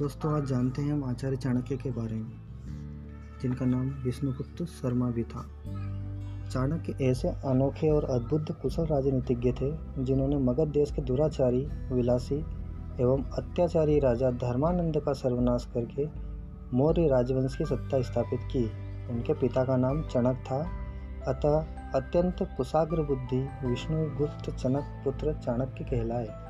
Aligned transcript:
दोस्तों, 0.00 0.36
आज 0.36 0.44
जानते 0.44 0.82
हैं 0.82 0.92
हम 0.92 1.04
आचार्य 1.04 1.36
चाणक्य 1.36 1.76
के 1.76 1.90
बारे 1.90 2.14
में, 2.14 2.32
जिनका 3.42 3.66
नाम 3.66 3.88
विष्णुगुप्त 3.88 4.64
शर्मा 4.64 5.10
भी 5.10 5.22
था। 5.22 5.46
चाणक्य 6.48 7.04
ऐसे 7.04 7.28
अनोखे 7.28 7.90
और 7.90 8.04
अद्भुत 8.04 8.46
कुशल 8.62 8.86
राजनीतिज्ञ 8.86 9.52
थे, 9.52 9.78
जिन्होंने 10.04 10.36
मगध 10.36 10.68
देश 10.68 10.92
के 10.92 11.02
दुराचारी, 11.02 11.66
विलासी 11.66 12.34
एवं 13.00 13.24
अत्याचारी 13.24 13.98
राजा 13.98 14.30
धर्मानंद 14.30 15.00
का 15.00 15.12
सर्वनाश 15.12 15.68
करके 15.74 16.08
मौर्य 16.76 17.08
राजवंश 17.08 17.56
की 17.56 17.64
सत्ता 17.64 18.02
स्थापित 18.02 18.40
की। 18.42 18.64
उनके 19.08 19.32
पिता 19.32 19.64
का 19.64 19.76
नाम 19.76 20.02
चणक 20.02 20.36
था। 20.36 20.68
अतः 21.28 21.66
अत्यंत 21.94 22.36
कुशाग्र 22.56 23.02
बुद्धि 23.02 23.48
विष्णुगुप्त 23.64 24.50
चनक 24.50 25.02
पुत्र 25.04 25.34
चाणक्य 25.34 25.84
कहलाए। 25.84 26.49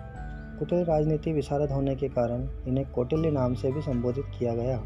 कुटिल 0.61 0.85
राजनीति 0.85 1.33
विशारद 1.33 1.73
होने 1.73 1.97
के 1.97 2.09
कारण 2.09 2.49
इन्हें 2.69 2.93
कौटिल्य 2.93 3.31
नाम 3.31 3.55
से 3.55 3.73
भी 3.73 3.83
संबोधित 3.83 4.25
किया 4.39 4.55
गया। 4.55 4.83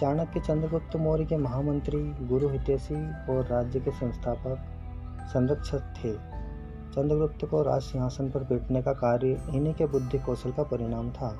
चाणक्य 0.00 0.40
चंद्रगुप्त 0.40 0.96
मौर्य 0.96 1.24
के 1.24 1.36
महामंत्री, 1.36 1.98
गुरु 1.98 2.48
हितेशी 2.48 2.94
और 3.10 3.46
राज्य 3.50 3.80
के 3.80 3.90
संस्थापक 3.90 4.58
संरक्षक 5.22 5.80
थे। 5.80 6.12
चंद्रगुप्त 6.92 7.44
को 7.44 7.62
राज 7.62 7.82
सिंहासन 7.82 8.30
पर 8.30 8.40
बैठने 8.40 8.82
का 8.82 8.92
कार्य 8.92 9.42
इन्हीं 9.50 9.74
के 9.74 9.86
बुद्धि 9.86 10.18
कौशल 10.18 10.52
का 10.52 10.62
परिणाम 10.62 11.10
था। 11.10 11.38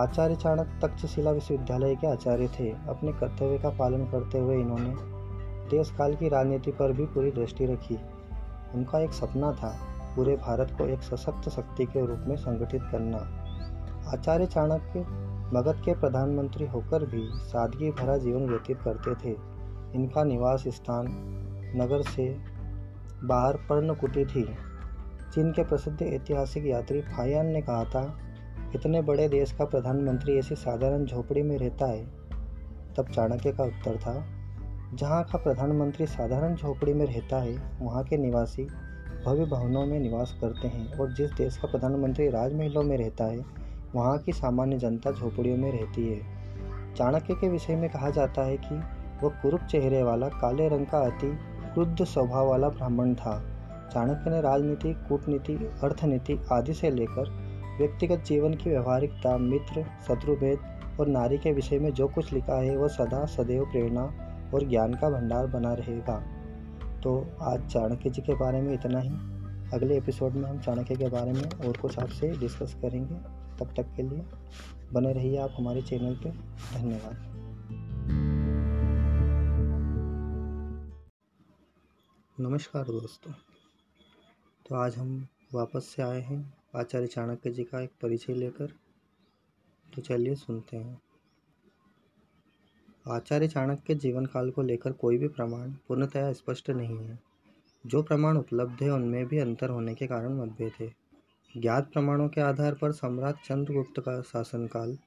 आचार्य 0.00 0.36
चाणक्य 0.36 0.88
तक्षशिला 0.88 1.30
विश्वविद्यालय 1.30 1.94
के 1.94 2.06
आचार्य 2.06 2.48
थे। 2.48 2.70
अपने 2.70 3.12
कर्तव्य 3.12 3.58
का 3.58 3.70
पालन 3.70 4.04
करते 4.04 4.38
हुए 4.38 4.56
इन्होंने 4.56 4.94
देश 5.70 5.90
काल 5.90 6.14
की 6.14 6.28
राजनीति 6.28 6.70
पर 6.70 6.92
भी 6.92 7.04
पूरी 7.04 7.30
दृष्टि 7.30 7.66
रखी। 7.66 7.98
उनका 8.74 8.98
एक 8.98 9.12
सपना 9.12 9.52
था। 9.52 9.78
पूरे 10.16 10.36
भारत 10.36 10.74
को 10.78 10.86
एक 10.86 11.02
सशक्त 11.02 11.48
शक्ति 11.48 11.84
के 11.84 12.06
रूप 12.06 12.20
में 12.26 12.36
संगठित 12.36 12.82
करना। 12.82 13.18
आचार्य 14.12 14.46
चाणक्य 14.46 15.00
मगध 15.58 15.82
के 15.84 15.94
प्रधानमंत्री 15.94 16.66
होकर 16.66 17.06
भी 17.06 17.28
सादगी 17.34 17.90
भरा 17.90 18.16
जीवन 18.16 18.46
व्यतीत 18.48 18.82
करते 18.82 19.14
थे। 19.14 19.36
इनका 19.94 20.24
निवास 20.24 20.64
स्थान 20.68 21.06
नगर 21.76 22.02
से 22.02 22.36
बाहर 23.24 23.56
पर्णकुटी 23.56 24.24
थी। 24.24 24.44
चीन 25.32 25.52
के 25.52 25.64
प्रसिद्ध 25.64 26.02
ऐतिहासिक 26.02 26.66
यात्री 26.66 27.00
फायान 27.00 27.46
ने 27.46 27.62
कहा 27.62 27.84
था, 27.84 28.18
इतने 28.74 29.02
बड़े 29.02 29.28
देश 29.28 29.52
का 29.52 29.64
प्रधानमंत्री 29.64 30.38
ऐसी 30.38 30.54
साधारण 30.54 31.04
झोपड़ी 31.04 31.42
में 31.42 31.58
रहता 31.58 31.86
है? 31.86 32.04
तब 32.96 33.06
चाणक्य 33.14 33.52
का 33.52 33.64
उत्तर 33.64 33.96
था, 33.96 34.24
जहाँ 34.94 35.24
का 35.24 35.38
प्रधानमंत्री 35.38 36.06
साधारण 36.06 36.54
झोपड़ी 36.54 36.94
में 36.94 37.06
रहता 37.06 37.36
है, 37.36 37.78
वहाँ 37.80 38.04
के 38.04 38.16
निवासी 38.16 38.68
भव्य 39.24 39.44
भवनों 39.44 39.86
में 39.86 40.00
निवास 40.00 40.38
करते 40.40 40.68
हैं 40.68 40.98
और 40.98 41.12
जिस 41.12 41.30
देश 41.30 41.56
का 41.56 41.68
प्रधानमंत्री 41.68 42.28
राजमहलों 42.28 42.82
में 42.82 42.96
रहता 42.96 43.24
है, 43.24 43.44
वहाँ 43.94 44.18
की 44.18 44.32
सामान्य 44.32 44.78
जनता 44.78 45.12
झोपड़ियों 45.12 45.56
में 45.56 45.72
रहती 45.72 46.08
है। 46.08 46.20
चाणक्य 46.94 47.34
के 47.34 47.48
विषय 47.48 47.76
में 47.76 47.90
कहा 47.90 48.10
जाता 48.10 48.42
है 48.42 48.56
कि 48.56 48.74
वह 49.22 49.28
कुरूप 49.28 49.60
चेहरे 49.60 50.02
वाला 50.02 50.28
काले 50.28 50.68
रंग 50.68 50.86
का 50.86 50.98
अति 50.98 51.38
क्रुद्ध 51.74 52.04
स्वभाव 52.04 52.48
वाला 52.48 52.68
ब्राह्मण 52.68 53.14
था। 53.14 53.44
चाणक्य 53.92 54.30
ने 54.30 54.40
राजनीति, 54.40 54.94
कूटनीति, 55.08 55.54
अर्थनीति 55.54 56.40
आदि 56.52 56.74
से 56.74 56.90
लेकर 56.90 57.30
व्यक्तिगत 57.78 58.24
जीवन 58.26 58.54
की 58.54 58.70
व्यवहारिकता, 58.70 59.38
मित्र, 59.38 59.84
शत्रुभेद 60.08 60.58
और 61.00 61.06
नारी 61.06 61.38
के 61.38 61.52
विषय 61.52 61.78
में 61.78 61.92
जो 61.92 62.08
कुछ 62.08 62.32
लिखा 62.32 62.62
है, 62.62 62.76
वह 62.76 62.88
सदा 62.88 63.24
सदैव 63.24 63.64
प्रेरणा 63.64 64.12
और 64.54 64.68
ज्ञान 64.68 64.94
का 64.94 65.10
भंडार 65.10 65.46
बना 65.46 65.72
रहेगा। 65.74 66.31
तो 67.02 67.30
आज 67.40 67.70
चाणक्य 67.70 68.10
जी 68.10 68.22
के 68.22 68.34
बारे 68.34 68.62
में 68.62 68.74
इतना 68.74 68.98
ही। 69.00 69.08
अगले 69.74 69.98
एपिसोड 69.98 70.32
में 70.32 70.50
हम 70.50 70.60
चाणक्य 70.60 70.96
के 70.96 71.08
बारे 71.08 71.32
में 71.32 71.44
और 71.44 71.76
कुछ 71.76 71.98
आपसे 71.98 72.36
डिस्कस 72.36 72.74
करेंगे। 72.74 73.14
तब 73.58 73.74
तक 73.76 73.82
के 73.96 74.02
लिए 74.02 74.22
बने 74.92 75.12
रहिए 75.12 75.38
आप 75.38 75.50
हमारे 75.56 75.82
चैनल 75.82 76.14
पे। 76.16 76.30
धन्यवाद। 76.78 77.32
नमस्कार 82.40 82.84
दोस्तों। 82.84 83.32
तो 84.68 84.74
आज 84.74 84.96
हम 84.96 85.28
वापस 85.54 85.84
से 85.84 86.02
आए 86.02 86.20
हैं 86.20 86.54
आचार्य 86.76 87.06
चाणक्य 87.06 87.50
जी 87.50 87.64
का 87.64 87.80
एक 87.80 87.90
परिचय 88.02 88.34
लेकर। 88.34 88.66
तो 89.94 90.02
चलिए 90.02 90.34
सुनते 90.34 90.76
हैं। 90.76 91.00
आचार्य 93.08 93.48
चाणक्य 93.48 93.82
के 93.86 93.94
जीवन 93.94 94.26
काल 94.26 94.50
को 94.50 94.62
लेकर 94.62 94.92
कोई 94.92 95.18
भी 95.18 95.28
प्रमाण 95.28 95.72
पूर्णतया 95.72 96.32
स्पष्ट 96.32 96.70
नहीं 96.70 96.98
है। 96.98 97.20
जो 97.86 98.02
प्रमाण 98.02 98.36
उपलब्ध 98.36 98.82
है, 98.82 98.90
उनमें 98.90 99.26
भी 99.26 99.38
अंतर 99.38 99.70
होने 99.70 99.94
के 99.94 100.06
कारण 100.06 100.34
मतभेद 100.34 100.72
है। 100.80 100.94
ज्ञात 101.56 101.92
प्रमाणों 101.92 102.28
के 102.28 102.40
आधार 102.40 102.74
पर 102.74 102.92
सम्राट 102.92 103.34
चंद्रगुप्त 103.34 104.00
का 104.00 104.22
शासनकाल 104.22 104.98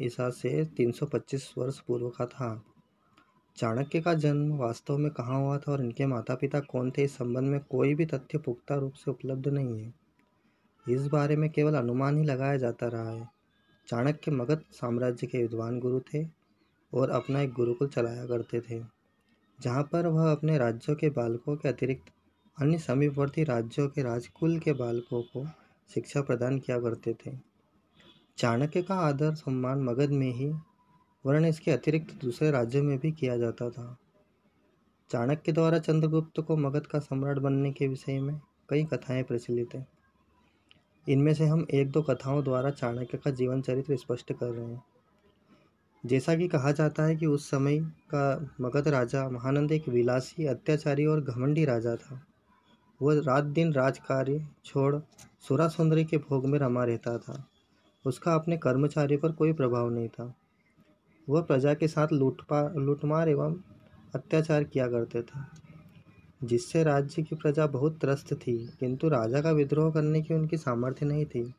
ईसा 0.00 0.30
से 0.30 0.64
325 0.64 1.54
वर्ष 1.58 1.80
पूर्व 1.80 2.08
का 2.08 2.26
था। 2.26 2.62
चाणक्य 3.56 4.00
का 4.00 4.14
जन्म 4.14 4.56
वास्तव 4.56 4.98
में 4.98 5.10
कहाँ 5.10 5.40
हुआ 5.40 5.58
था 5.58 5.72
और 5.72 5.80
इनके 5.80 6.06
माता 6.06 6.34
पिता 6.34 6.60
कौन 6.60 6.90
थे, 6.90 7.02
इस 7.02 7.16
संबंध 7.16 7.44
में 7.44 7.60
कोई 7.60 7.94
भी 7.94 8.06
तथ्य 8.06 8.38
पुख्ता 8.38 8.74
रूप 8.74 8.92
से 8.92 9.10
उपलब्ध 9.10 9.48
नहीं 9.48 9.80
है। 9.80 9.94
इस 10.90 11.06
बारे 11.06 11.36
में 11.36 11.50
केवल 11.50 11.74
अनुमान 11.74 12.16
ही 12.16 12.24
लगाया 12.24 12.56
जाता 12.56 12.86
रहा 12.86 13.10
है। 13.10 13.28
चाणक्य 13.88 14.30
मगध 14.30 14.60
साम्राज्य 14.72 15.26
के 15.26 15.38
विद्वान 15.38 15.80
गुरु 15.80 16.00
थे। 16.00 16.39
और 16.92 17.10
अपना 17.10 17.40
एक 17.40 17.52
गुरुकुल 17.52 17.88
चलाया 17.88 18.26
करते 18.26 18.60
थे, 18.60 18.80
जहाँ 19.58 19.82
पर 19.82 20.06
वह 20.06 20.32
अपने 20.32 20.58
राज्यों 20.58 20.96
के 20.96 21.10
बालकों 21.10 21.56
के 21.56 21.68
अतिरिक्त 21.68 22.12
अन्य 22.60 22.78
समीपवर्ती 22.78 23.44
राज्यों 23.44 23.88
के 23.88 24.02
राजकुल 24.02 24.58
के 24.58 24.72
बालकों 24.72 25.22
को 25.22 25.46
शिक्षा 25.94 26.22
प्रदान 26.22 26.58
किया 26.58 26.78
करते 26.78 27.14
थे। 27.14 27.30
चाणक्य 28.38 28.82
का 28.82 28.94
आदर 28.94 29.34
सम्मान 29.34 29.82
मगध 29.82 30.10
में 30.10 30.30
ही 30.32 30.52
वर्ण 31.24 31.44
इसके 31.44 31.70
अतिरिक्त 31.70 32.14
दूसरे 32.14 32.50
राज्यों 32.50 32.82
में 32.82 32.98
भी 32.98 33.12
किया 33.12 33.36
जाता 33.36 33.70
था। 33.70 33.96
चाणक्य 35.10 35.52
द्वारा 35.52 35.78
चंद्रगुप्त 35.78 36.40
को 36.40 36.56
मगध 36.56 36.86
का 36.86 36.98
सम्राट 36.98 37.38
बनने 37.38 37.72
के 37.72 37.88
विषय 37.88 38.20
में 38.20 38.40
कई 38.68 38.84
कथाएँ 38.84 39.22
प्रचलित 39.22 39.74
हैं। 39.74 39.86
इनमें 41.08 41.34
से 41.34 41.46
हम 41.46 41.66
एक 41.74 41.90
दो 41.90 42.02
कथाओं 42.02 42.44
द्वारा 42.44 42.70
चाणक्य 42.70 43.18
का 43.18 43.30
जीवन 43.30 43.62
चरित्र 43.62 43.96
स्पष्ट 43.96 44.32
कर 44.32 44.46
रहे 44.46 44.66
हैं। 44.66 44.82
जैसा 46.04 46.34
कि 46.36 46.48
कहा 46.48 46.72
जाता 46.72 47.04
है 47.04 47.16
कि 47.16 47.26
उस 47.26 47.48
समय 47.50 47.78
का 48.14 48.54
मगध 48.60 48.88
राजा 48.88 49.28
महानंद 49.28 49.72
एक 49.72 49.88
विलासी, 49.88 50.46
अत्याचारी 50.46 51.06
और 51.06 51.20
घमंडी 51.20 51.64
राजा 51.64 51.94
था। 51.96 52.20
वह 53.00 53.20
रात 53.20 53.44
दिन 53.44 53.72
राज 53.72 53.98
कार्य 53.98 54.46
छोड़ 54.64 54.94
सुरा 55.48 55.68
सुंदरी 55.68 56.04
के 56.04 56.18
भोग 56.18 56.46
में 56.46 56.58
रमा 56.58 56.84
रहता 56.84 57.16
था। 57.18 57.44
उसका 58.04 58.34
अपने 58.34 58.56
कर्मचारी 58.56 59.16
पर 59.16 59.32
कोई 59.32 59.52
प्रभाव 59.52 59.90
नहीं 59.90 60.08
था। 60.08 60.34
वह 61.28 61.42
प्रजा 61.42 61.74
के 61.74 61.88
साथ 61.88 62.12
लूटपा, 62.12 62.62
लूटमार 62.76 63.28
एवं 63.28 63.56
अत्याचार 64.14 64.64
किया 64.64 64.86
करते 64.88 65.22
थे, 65.22 65.40
जिससे 66.42 66.82
राज्य 66.84 67.22
की 67.22 67.36
प्रजा 67.36 67.66
बहुत 67.66 67.98
त्रस्त 68.00 68.32
थी, 68.34 68.58
किंतु 68.80 69.08
राजा 69.08 69.40
का 69.42 69.50
विद्रोह 69.50 69.92
करने 69.92 70.22
की 70.22 70.34
उनकी 70.34 70.56
सामर्थ्य 70.56 71.06
नहीं 71.06 71.24
थी। 71.26 71.52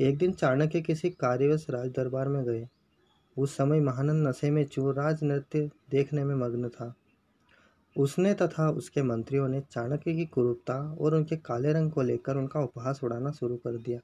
एक 0.00 0.18
दिन 0.18 0.32
चाणक्य 0.32 0.80
किसी 0.80 1.10
कार्यवश 1.10 1.66
राज 1.70 1.90
दरबार 1.90 2.28
में 2.28 2.44
गए। 2.44 2.66
उस 3.36 3.56
समय 3.56 3.80
महानंद 3.80 4.26
नशे 4.28 4.50
में 4.50 4.64
चूर 4.64 4.94
राज 4.94 5.22
नृत्य 5.22 5.70
देखने 5.90 6.24
में 6.24 6.34
मग्न 6.34 6.68
था। 6.68 6.94
उसने 7.96 8.32
तथा 8.34 8.68
उसके 8.70 9.02
मंत्रियों 9.02 9.48
ने 9.48 9.60
चाणक्य 9.70 10.14
की 10.14 10.24
कुरूपता 10.26 10.74
और 11.00 11.14
उनके 11.14 11.36
काले 11.36 11.72
रंग 11.72 11.90
को 11.92 12.02
लेकर 12.02 12.36
उनका 12.36 12.60
उपहास 12.60 13.00
उड़ाना 13.04 13.30
शुरू 13.30 13.56
कर 13.56 13.76
दिया। 13.76 14.00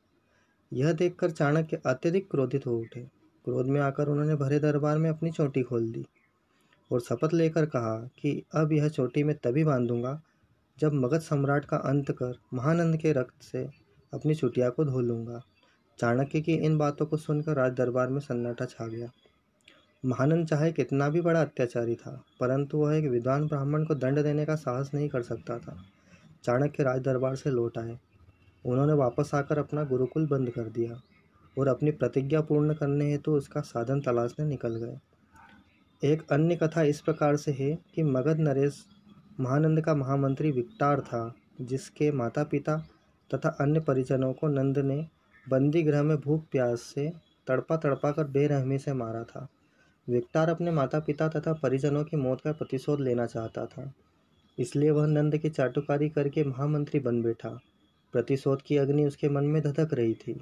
यह 0.72 0.92
देखकर 0.92 1.30
चाणक्य 1.30 1.80
अत्यधिक 1.86 2.30
क्रोधित 2.30 2.66
हो 2.66 2.76
उठे। 2.78 3.00
क्रोध 3.44 3.66
में 3.66 3.80
आकर 3.80 4.08
उन्होंने 4.08 4.34
भरे 4.34 4.58
दरबार 4.58 4.98
में 4.98 5.08
अपनी 5.10 5.30
चोटी 5.30 5.62
खोल 5.62 5.90
दी 5.92 6.04
और 6.90 7.00
शपथ 7.00 7.34
लेकर 7.34 7.66
कहा 7.66 7.96
कि 8.18 8.42
अब 8.54 8.72
यह 8.72 8.88
चोटी 8.88 9.24
मैं 9.24 9.36
तभी 9.36 9.64
बांधूँगा 9.64 10.20
जब 10.78 10.92
मगध 10.94 11.20
सम्राट 11.20 11.64
का 11.64 11.76
अंत 11.76 12.10
कर 12.12 12.38
महानंद 12.54 12.96
के 12.96 13.12
रक्त 13.12 13.42
से 13.42 13.66
अपनी 14.12 14.34
चुटिया 14.34 14.68
को 14.70 14.84
धो 14.84 15.00
लूँगा। 15.00 15.42
चाणक्य 15.98 16.40
की 16.40 16.54
इन 16.56 16.78
बातों 16.78 17.06
को 17.06 17.16
सुनकर 17.16 17.56
राज 17.56 17.72
दरबार 17.72 18.08
में 18.08 18.20
सन्नाटा 18.20 18.64
छा 18.64 18.86
गया। 18.86 19.10
महानंद 20.04 20.46
चाहे 20.46 20.70
कितना 20.72 21.08
भी 21.08 21.20
बड़ा 21.20 21.40
अत्याचारी 21.40 21.94
था, 21.94 22.10
परंतु 22.40 22.78
वह 22.78 22.96
एक 22.96 23.04
विद्वान 23.04 23.46
ब्राह्मण 23.46 23.84
को 23.84 23.94
दंड 23.94 24.22
देने 24.22 24.44
का 24.44 24.54
साहस 24.56 24.90
नहीं 24.94 25.08
कर 25.08 25.22
सकता 25.22 25.58
था। 25.58 25.76
चाणक्य 26.44 26.82
राज 26.82 27.00
दरबार 27.00 27.36
से 27.36 27.50
लौट 27.50 27.78
आए। 27.78 27.98
उन्होंने 28.64 28.92
वापस 28.92 29.30
आकर 29.34 29.58
अपना 29.58 29.84
गुरुकुल 29.84 30.26
बंद 30.26 30.50
कर 30.50 30.68
दिया 30.70 31.00
और 31.56 31.68
अपनी 31.68 31.90
प्रतिज्ञा 31.92 32.40
पूर्ण 32.40 32.74
करने 32.74 33.10
हेतु 33.10 33.22
तो 33.22 33.36
उसका 33.36 33.60
साधन 33.60 34.00
तलाशने 34.00 34.46
निकल 34.46 34.76
गए। 34.76 34.98
एक 36.02 36.22
अन्य 36.32 36.56
कथा 36.56 36.82
इस 36.82 37.00
प्रकार 37.00 37.36
से 37.36 37.52
है 37.52 37.74
कि 37.94 38.02
मगध 38.02 38.40
नरेश 38.40 38.84
महानंद 39.40 39.80
का 39.80 39.94
महामंत्री 39.94 40.50
विक्टार 40.50 41.00
था, 41.00 41.34
जिसके 41.60 42.10
माता 42.12 42.44
पिता 42.44 42.76
तथा 43.30 43.56
अन्य 43.60 43.80
परिजनों 43.80 44.32
को 44.32 44.48
नंद 44.48 44.78
ने 44.78 45.06
बंदी 45.46 45.82
गृह 45.82 46.02
में 46.02 46.16
भूख 46.16 46.44
प्यास 46.52 46.80
से 46.84 47.10
तड़पा 47.46 47.76
तड़पा 47.76 48.10
कर 48.10 48.24
बेरहमी 48.28 48.78
से 48.78 48.92
मारा 48.94 49.22
था। 49.24 49.48
विक्टार 50.08 50.48
अपने 50.48 50.70
माता 50.70 50.98
पिता 51.00 51.28
तथा 51.28 51.52
परिजनों 51.52 52.04
की 52.04 52.16
मौत 52.16 52.40
का 52.40 52.52
प्रतिशोध 52.52 53.00
लेना 53.00 53.26
चाहता 53.26 53.66
था। 53.66 53.92
इसलिए 54.58 54.90
वह 54.90 55.06
नंद 55.06 55.36
की 55.36 55.50
चाटुकारी 55.50 56.08
करके 56.08 56.44
महामंत्री 56.44 57.00
बन 57.00 57.22
बैठा। 57.22 57.48
प्रतिशोध 58.14 58.62
की 58.62 58.76
अग्नि 58.76 59.04
उसके 59.04 59.28
मन 59.28 59.44
में 59.44 59.60
धधक 59.62 59.94
रही 59.94 60.14
थी, 60.14 60.32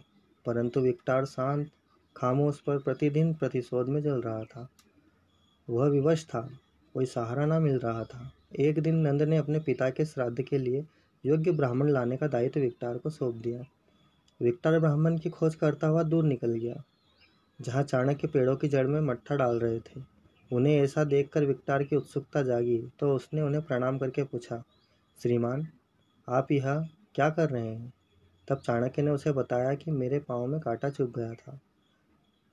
परंतु 0.47 0.81
विक्टार 0.81 1.25
शांत, 1.25 1.69
खामोश 2.17 2.61
पर 2.61 2.79
प्रतिदिन 2.79 3.33
प्रतिशोध 3.35 3.89
में 3.89 4.03
जल 4.03 4.21
रहा 4.21 4.43
था। 4.45 4.69
वह 5.69 5.89
विवश 5.89 6.25
था, 6.25 6.41
कोई 6.95 7.07
सहारा 7.07 7.47
ना 7.47 7.59
मिल 7.61 7.79
रहा 7.79 8.05
था। 8.05 8.31
एक 8.61 8.79
दिन 8.79 8.97
नंद 8.97 9.23
ने 9.23 9.37
अपने 9.37 9.59
पिता 9.59 9.91
के 9.91 10.05
श्राद्ध 10.05 10.43
के 10.43 10.59
लिए 10.59 10.85
योग्य 11.25 11.53
ब्राह्मण 11.53 11.91
लाने 11.91 12.17
का 12.17 12.27
दायित्व 12.27 12.61
विक्टार 12.61 12.99
को 12.99 13.11
सौंप 13.11 13.35
दिया। 13.35 13.65
विक्टार 14.41 14.79
ब्राह्मण 14.79 15.19
की 15.19 15.31
खोज 15.31 15.55
करता 15.55 15.87
हुआ 15.87 16.03
दूर 16.03 16.25
निकल 16.25 16.53
गया। 16.53 16.83
जहाँ 17.61 17.83
चाणक्य 17.83 18.29
पेड़ों 18.29 18.57
की 18.57 18.69
जड़ 18.69 18.87
में 18.87 19.01
मट्ठा 19.03 19.37
डाल 19.37 19.59
रहे 19.61 19.79
थे। 19.81 20.01
उन्हें 20.51 20.77
ऐसा 20.77 21.05
देखकर 21.05 21.45
विक्टार 21.45 21.83
की 21.83 21.97
उत्सुकता 21.97 22.43
जागी 22.43 22.79
तो 23.01 23.15
उसने 23.17 23.43
उन्हें 23.43 23.63
प्रणाम 23.63 23.99
करके 23.99 24.23
पूछा, 24.25 24.63
श्रीमान, 25.21 25.67
आप 26.29 26.53
यह 26.53 26.75
क्या 27.15 27.29
कर 27.31 27.51
रहे 27.51 27.67
हैं? 27.67 27.93
तब 28.49 28.59
चाणक्य 28.59 29.03
ने 29.03 29.11
उसे 29.11 29.33
बताया 29.33 29.75
कि 29.75 29.91
मेरे 29.91 30.19
पाँव 30.19 30.47
में 30.47 30.61
कांटा 30.61 30.89
चुभ 30.91 31.13
गया 31.17 31.33
था। 31.33 31.59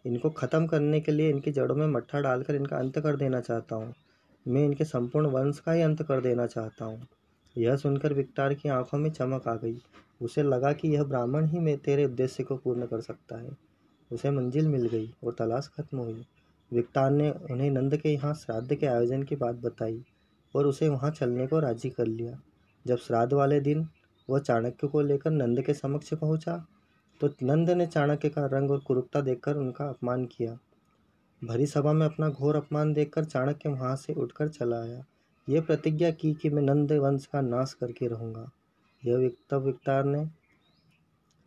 इनको 0.06 0.30
ख़त्म 0.30 0.68
करने 0.68 1.00
के 1.01 1.12
लिए 1.12 1.30
इनकी 1.30 1.51
जड़ों 1.51 1.75
में 1.75 1.88
मट्ठा 1.88 2.19
डालकर 2.19 2.56
इनका 2.56 2.77
अंत 2.77 3.00
कर 3.00 3.15
देना 3.15 3.39
चाहता 3.39 3.75
हूँ। 3.75 3.94
मैं 4.45 4.63
इनके 4.65 4.83
संपूर्ण 4.83 5.27
वंश 5.27 5.60
का 5.60 5.71
ही 5.71 5.81
अंत 5.81 6.01
कर 6.03 6.21
देना 6.21 6.45
चाहता 6.48 6.86
हूँ। 6.86 7.07
यह 7.56 7.75
सुनकर 7.75 8.13
विक्टार 8.13 8.53
की 8.53 8.69
आँखों 8.69 8.98
में 8.98 9.10
चमक 9.10 9.48
आ 9.48 9.56
गई। 9.56 9.81
उसे 10.21 10.44
लगा 10.44 10.74
कि 10.74 10.88
यह 10.88 11.03
ब्राह्मण 11.03 11.45
ही 11.45 11.60
में 11.60 11.77
तेरे 11.77 12.06
उद्देश्य 12.06 12.44
को 12.44 12.56
पूर्ण 12.56 12.86
कर 12.86 13.01
सकता 13.01 13.38
है। 13.38 13.66
उसे 14.12 14.31
मंजिल 14.31 14.68
मिल 14.68 14.88
गई 14.88 15.13
और 15.24 15.36
तलाश 15.39 15.69
खत्म 15.77 15.98
हुई। 15.98 16.25
विक्टार 16.71 17.12
ने 17.12 17.30
उन्हें 17.51 17.69
नंद 17.71 17.98
के 17.98 18.09
यहाँ 18.09 18.33
श्राद्ध 18.36 18.75
के 18.75 18.86
आयोजन 18.86 19.24
की 19.24 19.36
बात 19.36 19.56
बताई 19.56 20.04
और 20.54 20.68
उसे 20.68 20.89
वहाँ 20.89 21.12
चलने 21.12 21.48
को 21.48 21.59
राज़ी 21.59 21.89
कर 21.89 22.07
लिया। 22.07 22.39
जब 22.86 22.98
श्राद्ध 22.98 23.33
वाले 23.33 23.59
दिन 23.59 23.88
वह 24.30 24.39
चाणक्य 24.39 24.88
को 24.88 25.01
लेकर 25.01 25.31
नंद 25.31 25.62
के 25.62 25.74
समक्ष 25.74 26.13
पहुँचा 26.13 26.65
तो 27.21 27.30
नंद 27.44 27.69
ने 27.69 27.86
चाणक्य 27.88 28.30
का 28.30 28.45
रंग 28.48 28.71
और 28.71 28.80
कुरूपता 28.80 29.21
देखकर 29.21 29.56
उनका 29.56 29.86
अपमान 29.86 30.25
किया। 30.27 30.57
भरी 31.42 31.65
सभा 31.65 31.94
में 31.94 32.06
अपना 32.06 32.30
घोर 32.30 32.56
अपमान 32.56 32.94
देखकर 32.94 33.25
चाणक्य 33.25 33.69
वहाँ 33.69 33.95
से 33.95 34.13
उठकर 34.13 34.48
चला 34.50 34.81
आया। 34.81 35.03
ये 35.48 35.62
प्रतिज्ञा 35.62 36.12
की 36.12 36.33
कि 36.33 36.50
मैं 36.50 36.62
नंद 36.62 36.92
वंश 36.94 37.25
का 37.25 37.42
नाश 37.42 37.74
करके 37.74 38.07
रहूँगा। 38.07 38.50
यह 39.03 39.30
तब 39.50 39.63
विक्तार 39.63 40.03
ने 40.06 40.25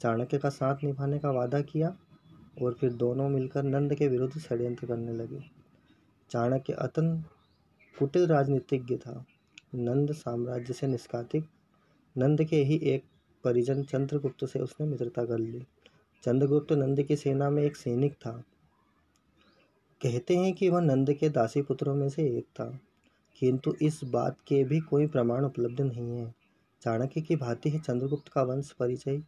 चाणक्य 0.00 0.38
का 0.38 0.48
साथ 0.50 0.84
निभाने 0.84 1.18
का 1.18 1.30
वादा 1.30 1.60
किया 1.62 1.94
और 2.62 2.74
फिर 2.74 2.92
दोनों 2.92 3.28
मिलकर 3.28 3.62
नंद 3.62 3.94
के 3.94 4.08
विरुद्ध 4.08 4.38
षड्यंत्र 4.38 4.86
करने 4.86 5.12
लगे। 5.12 5.40
चाणक्य 6.30 6.72
अतन 6.72 7.24
कुटिल 7.98 8.26
राजनीतिज्ञ 8.26 8.96
था। 8.96 9.24
नंद 9.74 10.12
साम्राज्य 10.12 10.72
से 10.72 10.86
निष्कातिक 10.86 11.44
नंद 12.18 12.44
के 12.44 12.56
ही 12.56 12.76
एक 12.76 13.04
परिजन 13.44 13.82
चंद्रगुप्त 13.82 14.44
से 14.44 14.58
उसने 14.58 14.86
मित्रता 14.86 15.24
कर 15.24 15.38
ली। 15.38 15.66
चंद्रगुप्त 16.22 16.72
नंद 16.72 17.02
की 17.02 17.16
सेना 17.16 17.50
में 17.50 17.62
एक 17.62 17.76
सैनिक 17.76 18.12
था। 18.12 18.44
कहते 20.02 20.36
हैं 20.36 20.52
कि 20.52 20.68
वह 20.68 20.80
नंद 20.80 21.12
के 21.12 21.28
दासी 21.28 21.62
पुत्रों 21.62 21.94
में 21.94 22.08
से 22.08 22.38
एक 22.38 22.44
था। 22.44 22.80
किंतु 23.38 23.74
इस 23.82 24.00
बात 24.04 24.36
के 24.46 24.64
भी 24.64 24.80
कोई 24.80 25.06
प्रमाण 25.06 25.44
उपलब्ध 25.44 25.80
नहीं 25.80 26.18
है। 26.18 26.34
चाणक्य 26.82 27.20
की 27.20 27.36
भांति 27.36 27.70
ही 27.70 27.78
चंद्रगुप्त 27.78 28.28
का 28.28 28.42
वंश 28.42 28.72
परिचय 28.72 29.22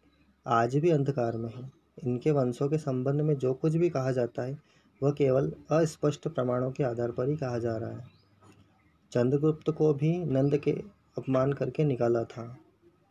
आज 0.46 0.76
भी 0.76 0.90
अंधकार 0.90 1.36
में 1.36 1.54
है। 1.54 1.81
इनके 2.04 2.30
वंशों 2.30 2.68
के 2.68 2.78
संबंध 2.78 3.20
में 3.20 3.38
जो 3.38 3.54
कुछ 3.54 3.76
भी 3.76 3.90
कहा 3.90 4.12
जाता 4.12 4.42
है, 4.42 4.58
वह 5.02 5.10
केवल 5.10 5.52
अस्पष्ट 5.70 6.28
प्रमाणों 6.28 6.70
के 6.70 6.84
आधार 6.84 7.10
पर 7.10 7.28
ही 7.28 7.36
कहा 7.36 7.58
जा 7.58 7.76
रहा 7.76 7.90
है। 7.90 8.04
चंद्रगुप्त 9.12 9.70
को 9.70 9.94
भी 9.94 10.18
नंद 10.18 10.56
के 10.56 10.70
अपमान 11.18 11.52
करके 11.52 11.84
निकाला 11.84 12.24
था। 12.24 12.58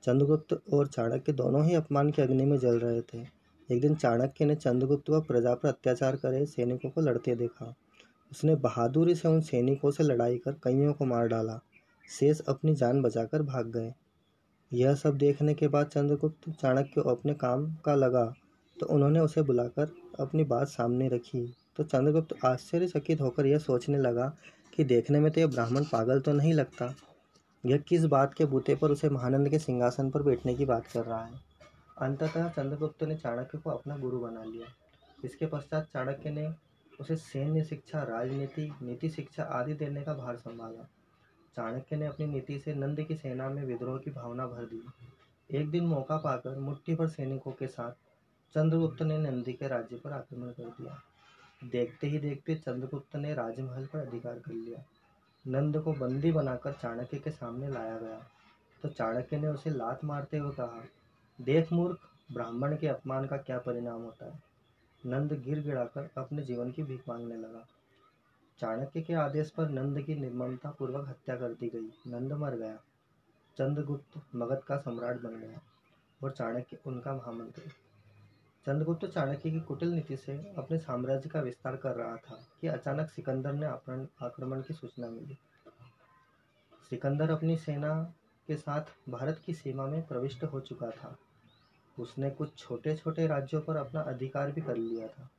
चंद्रगुप्त 0.04 0.62
और 0.74 0.88
चाणक्य 0.88 1.34
दोनों 1.34 1.66
ही 1.66 1.76
अपमान 1.76 2.12
के 2.12 2.22
अग्नि 2.22 2.46
में 2.46 2.58
जल 2.58 2.80
रहे 2.80 3.02
थे। 3.02 3.42
एक 3.72 3.82
दिन 3.82 3.96
चाणक्य 3.96 4.46
ने 4.46 4.56
चंद्रगुप्त 4.56 5.10
व 5.10 5.22
प्रजा 5.22 5.54
पर 5.54 5.70
अत्याचार 5.70 6.16
करे 6.16 6.46
सैनिकों 6.46 6.90
को 6.90 7.02
लड़ते 7.02 7.36
देखा। 7.36 7.76
उसने 8.32 8.56
बहादुरी 8.56 9.16
से 9.16 9.28
उन 9.28 9.42
सैनिकों 9.42 9.92
से 9.92 10.04
लड़ाई 10.04 10.38
कर 10.38 10.52
कईयों 10.52 10.94
को 10.94 11.06
मार 11.06 11.28
डाला। 11.28 11.60
शेष 12.20 12.42
अपनी 12.42 12.76
जान 12.76 13.02
बचाकर 13.02 13.42
भाग 13.42 13.68
गए। 13.68 13.94
यह 14.74 14.96
सब 14.96 15.18
देखने 15.18 15.54
के 15.54 15.68
बाद 15.68 15.86
चंद्रगुप्त 15.86 16.50
चाणक्य 16.50 17.02
अपने 17.02 17.34
काम 17.34 17.76
का 17.86 17.96
लगा। 17.96 18.34
तो 18.82 18.88
उन्होंने 18.88 19.20
उसे 19.20 19.42
बुलाकर 19.42 19.92
अपनी 20.20 20.44
बात 20.44 20.68
सामने 20.68 21.08
रखी। 21.08 21.56
तो 21.76 21.84
चंद्रगुप्त 21.84 22.46
आश्चर्यचकित 22.46 23.22
होकर 23.22 23.46
यह 23.46 23.58
सोचने 23.58 23.98
लगा 23.98 24.38
कि 24.76 24.84
देखने 24.84 25.20
में 25.20 25.32
तो 25.32 25.42
यह 25.42 25.48
ब्राह्मण 25.48 25.84
पागल 25.84 26.20
तो 26.20 26.34
नहीं 26.34 26.54
लगता। 26.54 26.96
यह 27.66 27.78
किस 27.78 28.06
बात 28.06 28.34
के 28.34 28.46
बूते 28.46 28.76
पर 28.76 28.92
उसे 28.92 29.10
महानंद 29.10 29.50
के 29.50 29.60
सिंहासन 29.60 30.10
पर 30.10 30.24
बैठने 30.24 30.54
की 30.54 30.66
बात 30.66 30.88
कर 30.88 31.06
रहा 31.06 31.26
है? 31.26 31.34
अंततः 31.98 32.50
चंद्रगुप्त 32.50 33.04
ने 33.04 33.16
चाणक्य 33.16 33.58
को 33.58 33.70
अपना 33.70 33.98
गुरु 33.98 34.20
बना 34.20 34.44
लिया। 34.44 34.68
इसके 35.26 35.46
पश्चात 35.46 35.84
चाणक्य 35.84 36.30
ने 36.30 36.54
उसे 37.00 37.16
सैन्य 37.16 37.64
शिक्षा, 37.64 38.04
राजनीति, 38.04 38.74
नीति 38.82 39.10
शिक्षा 39.10 39.44
आदि 39.44 39.74
देने 39.74 40.02
का 40.02 40.14
भार 40.14 40.36
संभाला। 40.36 40.84
चाणक्य 41.56 41.96
ने 41.96 42.06
अपनी 42.06 42.26
नीति 42.26 42.60
से 42.60 42.74
नंद 42.74 43.02
की 43.02 43.16
सेना 43.16 43.50
में 43.50 43.64
विद्रोह 43.64 43.98
की 43.98 44.12
भावना 44.12 44.48
भर 44.48 44.66
दी। 44.66 44.84
एक 45.60 45.70
दिन 45.70 45.86
मौका 45.86 46.18
पाकर 46.18 46.60
मुट्ठी 46.60 46.96
भर 46.96 47.08
सैनिकों 47.08 47.52
के 47.52 47.68
साथ 47.68 47.92
चंद्रगुप्त 48.56 49.02
ने 49.02 49.18
नंदी 49.18 49.54
के 49.54 49.68
राज्य 49.68 49.96
पर 49.96 50.12
आक्रमण 50.12 50.50
कर 50.50 50.64
दिया। 50.64 51.02
देखते 51.64 52.08
ही 52.08 52.20
देखते 52.20 52.56
चंद्रगुप्त 52.56 53.16
ने 53.16 53.34
राजमहल 53.34 53.86
पर 53.86 54.00
अधिकार 54.00 54.40
कर 54.40 54.54
लिया। 54.54 54.84
नंद 55.48 55.82
को 55.82 55.94
बंदी 55.94 56.32
बनाकर 56.32 56.74
चाणक्य 56.74 57.18
के 57.18 57.32
सामने 57.32 57.70
लाया 57.70 57.98
गया। 57.98 58.28
तो 58.84 58.90
चाणक्य 58.90 59.38
ने 59.38 59.48
उसे 59.48 59.70
लात 59.70 60.04
मारते 60.04 60.38
हुए 60.38 60.52
कहा, 60.52 60.84
देख 61.42 61.74
मूर्ख, 61.74 62.00
ब्राह्मण 62.32 62.78
के 62.78 62.88
अपमान 62.88 63.28
का 63.28 63.38
क्या 63.38 63.60
परिणाम 63.60 64.02
होता 64.02 64.26
है? 64.26 64.44
नंद 65.06 65.34
गिर 65.34 65.62
गिड़ाकर 65.62 66.10
अपने 66.18 66.42
जीवन 66.42 66.72
की 66.72 66.84
भीख 66.84 67.02
मांगने 67.08 67.36
लगा। 67.36 67.68
चाणक्य 68.60 69.02
के 69.02 69.14
आदेश 69.14 69.50
पर 69.50 69.70
नंद 69.70 70.02
की 70.02 70.16
निर्ममता 70.16 70.72
पूर्वक 70.72 71.10
हत्या 71.10 71.36
कर 71.36 71.54
दी 71.54 71.70
गई। 71.70 72.12
नंद 72.12 72.34
मर 72.34 72.56
गया। 72.56 72.76
चंद्रगुप्त 73.58 74.22
मगध 74.36 74.64
का 74.64 74.78
सम्राट 74.78 75.22
बन 75.22 75.40
गया 75.40 75.62
और 76.24 76.32
चाणक्य 76.32 76.78
उनका 76.86 77.14
महामंत्री। 77.14 77.72
चंद्रगुप्त 78.66 79.06
चाणक्य 79.06 79.52
की 79.52 79.60
कुटिल 79.60 79.90
नीति 79.90 80.16
से 80.18 80.34
अपने 80.58 80.78
साम्राज्य 80.78 81.30
का 81.30 81.42
विस्तार 81.42 81.76
कर 81.76 81.96
रहा 81.96 82.16
था 82.18 82.36
कि 82.62 82.68
अचानक 82.68 83.10
सिकंदर 83.10 83.54
ने 83.54 83.66
आक्रमण 84.26 84.62
की 84.62 84.74
सूचना 84.74 85.10
मिली। 85.10 85.38
सिकंदर 86.90 87.30
अपनी 87.30 87.58
सेना 87.58 87.94
के 88.48 88.56
साथ 88.56 88.82
भारत 89.10 89.42
की 89.46 89.54
सीमा 89.54 89.86
में 89.86 90.02
प्रविष्ट 90.08 90.44
हो 90.44 90.60
चुका 90.60 90.90
था। 90.92 91.16
उसने 92.00 92.30
कुछ 92.30 92.56
छोटे 92.58 92.96
छोटे 92.96 93.28
राज्यों 93.28 93.62
पर 93.62 93.76
अपना 93.76 94.02
अधिकार 94.02 94.52
भी 94.52 94.62
कर 94.62 94.78
लिया 94.78 95.08
था। 95.08 95.30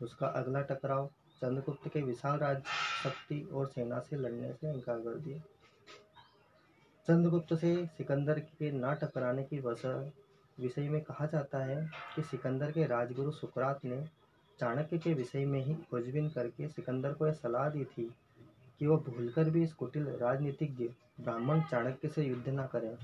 उसका 0.00 0.26
अगला 0.26 0.60
टकराव 0.60 1.06
चंद्रगुप्त 1.42 1.88
के 1.88 2.02
विशाल 2.02 2.38
राज्य, 2.38 2.62
शक्ति 3.04 3.40
और 3.52 3.66
सेना 3.66 3.98
से 4.00 4.16
लड़ने 4.16 4.52
से 4.52 4.72
इनकार 4.72 4.98
कर 4.98 5.18
दिया। 5.18 5.38
चंद्रगुप्त 7.06 7.54
से 7.54 7.74
सिकंदर 7.86 8.38
के 8.40 8.70
ना 8.70 8.92
टकराने 8.94 9.44
की 9.44 9.60
वजह 9.60 10.10
विषय 10.62 10.88
में 10.88 11.00
कहा 11.00 11.26
जाता 11.26 11.64
है 11.64 11.90
कि 12.16 12.22
सिकंदर 12.22 12.70
के 12.70 12.86
राजगुरु 12.86 13.30
सुकरात 13.30 13.84
ने 13.84 14.04
चाणक्य 14.58 14.98
के 14.98 15.14
विषय 15.14 15.44
में 15.44 15.64
ही 15.64 15.74
खोजबीन 15.74 16.28
करके 16.28 16.68
सिकंदर 16.68 17.12
को 17.12 17.26
यह 17.26 17.32
सलाह 17.32 17.68
दी 17.68 17.84
थी 17.84 18.14
कि 18.78 18.86
वह 18.86 18.96
भूलकर 18.96 19.50
भी 19.50 19.62
इस 19.62 19.72
कुटिल 19.72 20.06
राजनीतिज्ञ 20.08 20.88
ब्राह्मण 21.20 21.60
चाणक्य 21.60 22.08
से 22.08 22.24
युद्ध 22.24 22.48
न 22.48 22.66
करें। 22.72 22.96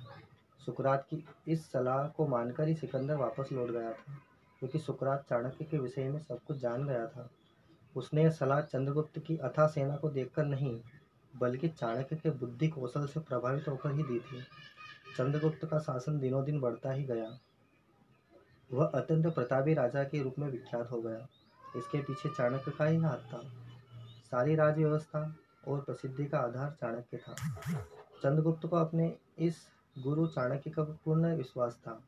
सुकरात 0.66 1.06
की 1.10 1.24
इस 1.48 1.70
सलाह 1.72 2.06
को 2.06 2.26
मानकर 2.26 2.68
ही 2.68 2.74
सिकंदर 2.74 3.14
वापस 3.14 3.48
लौट 3.52 3.70
गया 3.70 3.92
था, 3.92 4.18
क्योंकि 4.58 4.78
सुकरात 4.78 5.24
चाणक्य 5.28 5.64
के 5.64 5.78
विषय 5.78 6.08
में 6.08 6.18
सब 6.18 6.38
कुछ 6.46 6.56
जान 6.56 6.86
गया 6.86 7.06
था। 7.06 7.30
उसने 7.96 8.22
यह 8.22 8.30
सलाह 8.30 8.60
चंद्रगुप्त 8.60 9.18
की 9.18 9.36
अथा 9.36 9.66
सेना 9.66 9.96
को 9.96 10.10
देखकर 10.10 10.44
नहीं, 10.44 10.80
बल्कि 11.36 11.68
चाणक्य 11.68 12.16
के 12.16 12.30
बुद्धि 12.30 12.68
कौशल 12.68 13.06
से 13.06 13.20
प्रभावित 13.20 13.68
होकर 13.68 13.92
ही 13.92 14.02
दी 14.02 14.18
थी। 14.18 14.42
चंद्रगुप्त 15.16 15.64
का 15.64 15.78
शासन 15.78 16.18
दिनों 16.18 16.44
दिन 16.44 16.60
बढ़ता 16.60 16.92
ही 16.92 17.04
गया। 17.04 17.38
वह 18.72 18.86
अत्यंत 18.86 19.26
प्रतापी 19.26 19.74
राजा 19.74 20.04
के 20.04 20.22
रूप 20.22 20.34
में 20.38 20.48
विख्यात 20.48 20.90
हो 20.90 21.00
गया। 21.02 21.28
इसके 21.76 21.98
पीछे 21.98 22.28
चाणक्य 22.28 22.70
का 22.70 22.84
ही 22.84 22.96
हाथ 22.96 23.18
था। 23.18 23.40
सारी 24.30 24.54
राज 24.54 24.76
व्यवस्था 24.76 25.36
और 25.68 25.80
प्रसिद्धि 25.80 26.26
का 26.26 26.38
आधार 26.38 26.70
चाणक्य 26.70 27.16
था। 27.16 27.34
चंद्रगुप्त 28.22 28.66
को 28.66 28.76
अपने 28.76 29.16
इस 29.38 29.56
गुरु 29.98 30.26
चाणक्य 30.26 30.70
का 30.70 30.82
पूर्ण 30.82 31.36
विश्वास 31.36 31.74
था। 31.74 32.02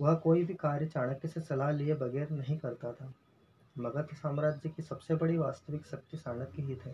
वह 0.00 0.14
कोई 0.14 0.44
भी 0.44 0.54
कार्य 0.54 0.86
चाणक्य 0.86 1.28
से 1.28 1.40
सलाह 1.40 1.70
लिए 1.70 1.94
बगैर 1.94 2.30
नहीं 2.30 2.58
करता 2.58 2.92
था। 2.92 3.12
मगध 3.78 4.08
साम्राज्य 4.14 4.68
की 4.68 4.82
सबसे 4.82 5.14
बड़ी 5.14 5.36
वास्तविक 5.36 5.86
शक्ति 5.86 6.16
चाणक्य 6.16 6.62
ही 6.62 6.74
थे। 6.74 6.92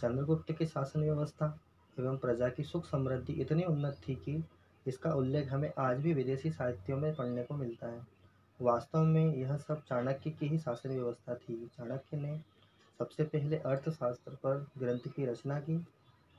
चंद्रगुप्त 0.00 0.52
की 0.52 0.66
शासन 0.66 1.00
व्यवस्था 1.00 1.60
एवं 1.98 2.16
प्रजा 2.16 2.48
की 2.48 2.62
सुख 2.62 2.86
समृद्धि 2.86 3.32
इतनी 3.32 3.62
उन्नत 3.62 4.00
थी 4.08 4.14
कि 4.14 4.44
इसका 4.86 5.10
उल्लेख 5.10 5.52
हमें 5.52 5.72
आज 5.78 5.98
भी 5.98 6.14
विदेशी 6.14 6.50
साहित्यों 6.50 6.98
में 6.98 7.14
पढ़ने 7.14 7.42
को 7.42 7.54
मिलता 7.54 7.86
है। 7.86 8.06
वास्तव 8.60 9.02
में 9.02 9.36
यह 9.36 9.56
सब 9.56 9.82
चाणक्य 9.84 10.30
की 10.30 10.46
ही 10.46 10.58
शासन 10.58 10.90
व्यवस्था 10.90 11.34
थी। 11.34 11.66
चाणक्य 11.66 12.16
ने 12.16 12.40
सबसे 12.98 13.24
पहले 13.24 13.56
अर्थशास्त्र 13.56 14.32
पर 14.34 14.66
ग्रंथ 14.78 15.12
की 15.16 15.26
रचना 15.26 15.60
की 15.60 15.86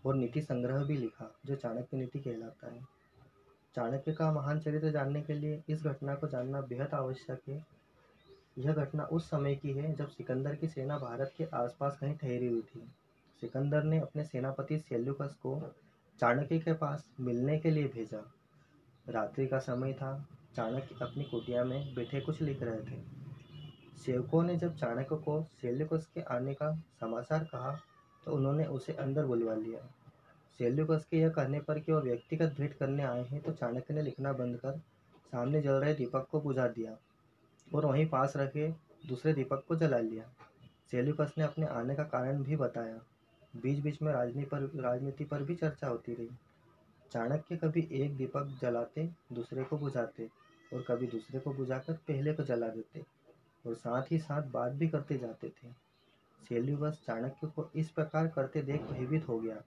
और 0.05 0.15
नीति 0.15 0.41
संग्रह 0.41 0.83
भी 0.83 0.97
लिखा, 0.97 1.35
जो 1.45 1.55
चाणक्य 1.55 1.97
नीति 1.97 2.19
कहलाता 2.19 2.71
है। 2.71 2.81
चाणक्य 3.75 4.13
का 4.13 4.31
महान 4.31 4.59
चरित्र 4.59 4.91
जानने 4.91 5.21
के 5.21 5.33
लिए 5.33 5.63
इस 5.69 5.83
घटना 5.83 6.15
को 6.15 6.27
जानना 6.27 6.61
बेहद 6.61 6.93
आवश्यक 6.93 7.41
है। 7.49 7.65
यह 8.57 8.73
घटना 8.73 9.03
उस 9.03 9.29
समय 9.29 9.55
की 9.55 9.71
है 9.71 9.93
जब 9.93 10.07
सिकंदर 10.07 10.55
की 10.55 10.67
सेना 10.67 10.97
भारत 10.97 11.33
के 11.37 11.45
आसपास 11.53 11.97
कहीं 12.01 12.15
ठहरी 12.15 12.47
हुई 12.47 12.61
थी। 12.61 12.87
सिकंदर 13.41 13.83
ने 13.83 13.99
अपने 13.99 14.23
सेनापति 14.23 14.79
सेल्युकस 14.79 15.35
को 15.43 15.73
चाणक्य 16.19 16.59
के 16.59 16.73
पास 16.73 17.05
मिलने 17.19 17.57
के 17.59 17.71
लिए 17.71 17.87
भेजा। 17.87 18.23
रात्रि 19.09 19.45
का 19.47 19.59
समय 19.59 19.93
था। 19.93 20.13
चाणक्य 20.55 20.95
अपनी 21.01 21.23
कुटिया 21.23 21.63
में 21.63 21.93
बैठे 21.95 22.19
कुछ 22.21 22.41
लिख 22.41 22.61
रहे 22.63 22.81
थे। 22.81 23.01
सेवकों 24.05 24.43
ने 24.43 24.55
जब 24.55 24.75
चाणक्य 24.75 25.15
को 25.15 25.41
सेल्युकस 25.61 26.05
के 26.15 26.21
आने 26.21 26.53
का 26.53 26.71
समाचार 26.99 27.43
कहा 27.43 27.71
तो 28.25 28.31
उन्होंने 28.31 28.65
उसे 28.65 28.93
अंदर 28.93 29.25
बुलवा 29.25 29.55
लिया। 29.55 29.79
सेल्युकस 30.59 31.05
के 31.11 31.17
यह 31.17 31.29
कहने 31.29 31.59
पर 31.59 31.79
कि 31.79 31.91
वह 31.91 32.01
व्यक्तिगत 32.01 32.55
भेंट 32.57 32.73
करने 32.73 33.03
आए 33.03 33.23
हैं 33.23 33.41
तो 33.41 33.51
चाणक्य 33.51 33.93
ने 33.93 34.01
लिखना 34.01 34.33
बंद 34.33 34.57
कर 34.57 34.77
सामने 35.31 35.61
जल 35.61 35.71
रहे 35.71 35.93
दीपक 35.93 36.27
को 36.31 36.41
बुझा 36.41 36.67
दिया 36.67 36.95
और 37.75 37.85
वहीं 37.85 38.05
पास 38.07 38.33
रखे 38.37 38.67
दूसरे 39.07 39.33
दीपक 39.33 39.63
को 39.67 39.75
जला 39.75 39.97
लिया। 39.99 40.23
सेल्युकस 40.91 41.33
ने 41.37 41.43
अपने 41.43 41.65
आने 41.65 41.95
का 41.95 42.03
कारण 42.03 42.43
भी 42.43 42.55
बताया। 42.55 42.99
बीच 43.53 43.79
बीच 43.79 44.01
में 44.01 44.11
राजनीति 44.13 44.45
पर 44.45 44.81
राजनीति 44.81 45.23
पर 45.23 45.43
भी 45.43 45.55
चर्चा 45.55 45.87
होती 45.87 46.13
रही। 46.13 46.29
चाणक्य 47.11 47.55
कभी 47.57 47.87
एक 47.93 48.15
दीपक 48.17 48.57
जलाते, 48.61 49.09
दूसरे 49.33 49.63
को 49.63 49.77
बुझाते, 49.77 50.29
और 50.71 50.83
कभी 50.87 51.07
दूसरे 51.07 51.39
को 51.39 51.53
बुझाकर 51.53 51.93
पहले 52.07 52.33
को 52.33 52.43
जला 52.43 52.67
देते, 52.67 53.03
और 53.65 53.75
साथ 53.75 54.11
ही 54.11 54.17
साथ 54.19 54.47
बात 54.51 54.71
भी 54.71 54.87
करते 54.87 55.17
जाते 55.17 55.49
थे। 55.49 55.71
सेल्युकस 56.39 57.01
चाणक्य 57.07 57.47
को 57.47 57.69
इस 57.75 57.89
प्रकार 57.89 58.27
करते 58.27 58.61
देख 58.61 58.81
भयभीत 58.83 59.27
हो 59.27 59.39
गया। 59.39 59.61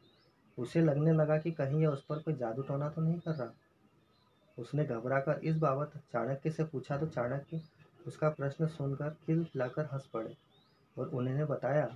उसे 0.58 0.80
लगने 0.80 1.12
लगा 1.12 1.38
कि 1.38 1.50
कहीं 1.50 1.80
यह 1.80 1.88
उस 1.88 2.04
पर 2.04 2.18
कोई 2.18 2.34
जादू 2.34 2.62
टोना 2.62 2.88
तो 2.88 3.02
नहीं 3.02 3.18
कर 3.18 3.34
रहा। 3.34 3.52
उसने 4.58 4.84
घबराकर 4.84 5.40
इस 5.44 5.56
बाबत 5.56 5.92
चाणक्य 6.12 6.50
से 6.50 6.64
पूछा 6.64 6.98
तो 6.98 7.06
चाणक्य 7.06 7.60
उसका 8.06 8.28
प्रश्न 8.30 8.66
सुनकर 8.66 9.10
खिल 9.26 9.44
खिलाकर 9.44 9.84
हंस 9.84 10.06
पड़े, 10.06 10.36
और 10.96 11.08
उन्होंने 11.08 11.44
बताया 11.44 11.86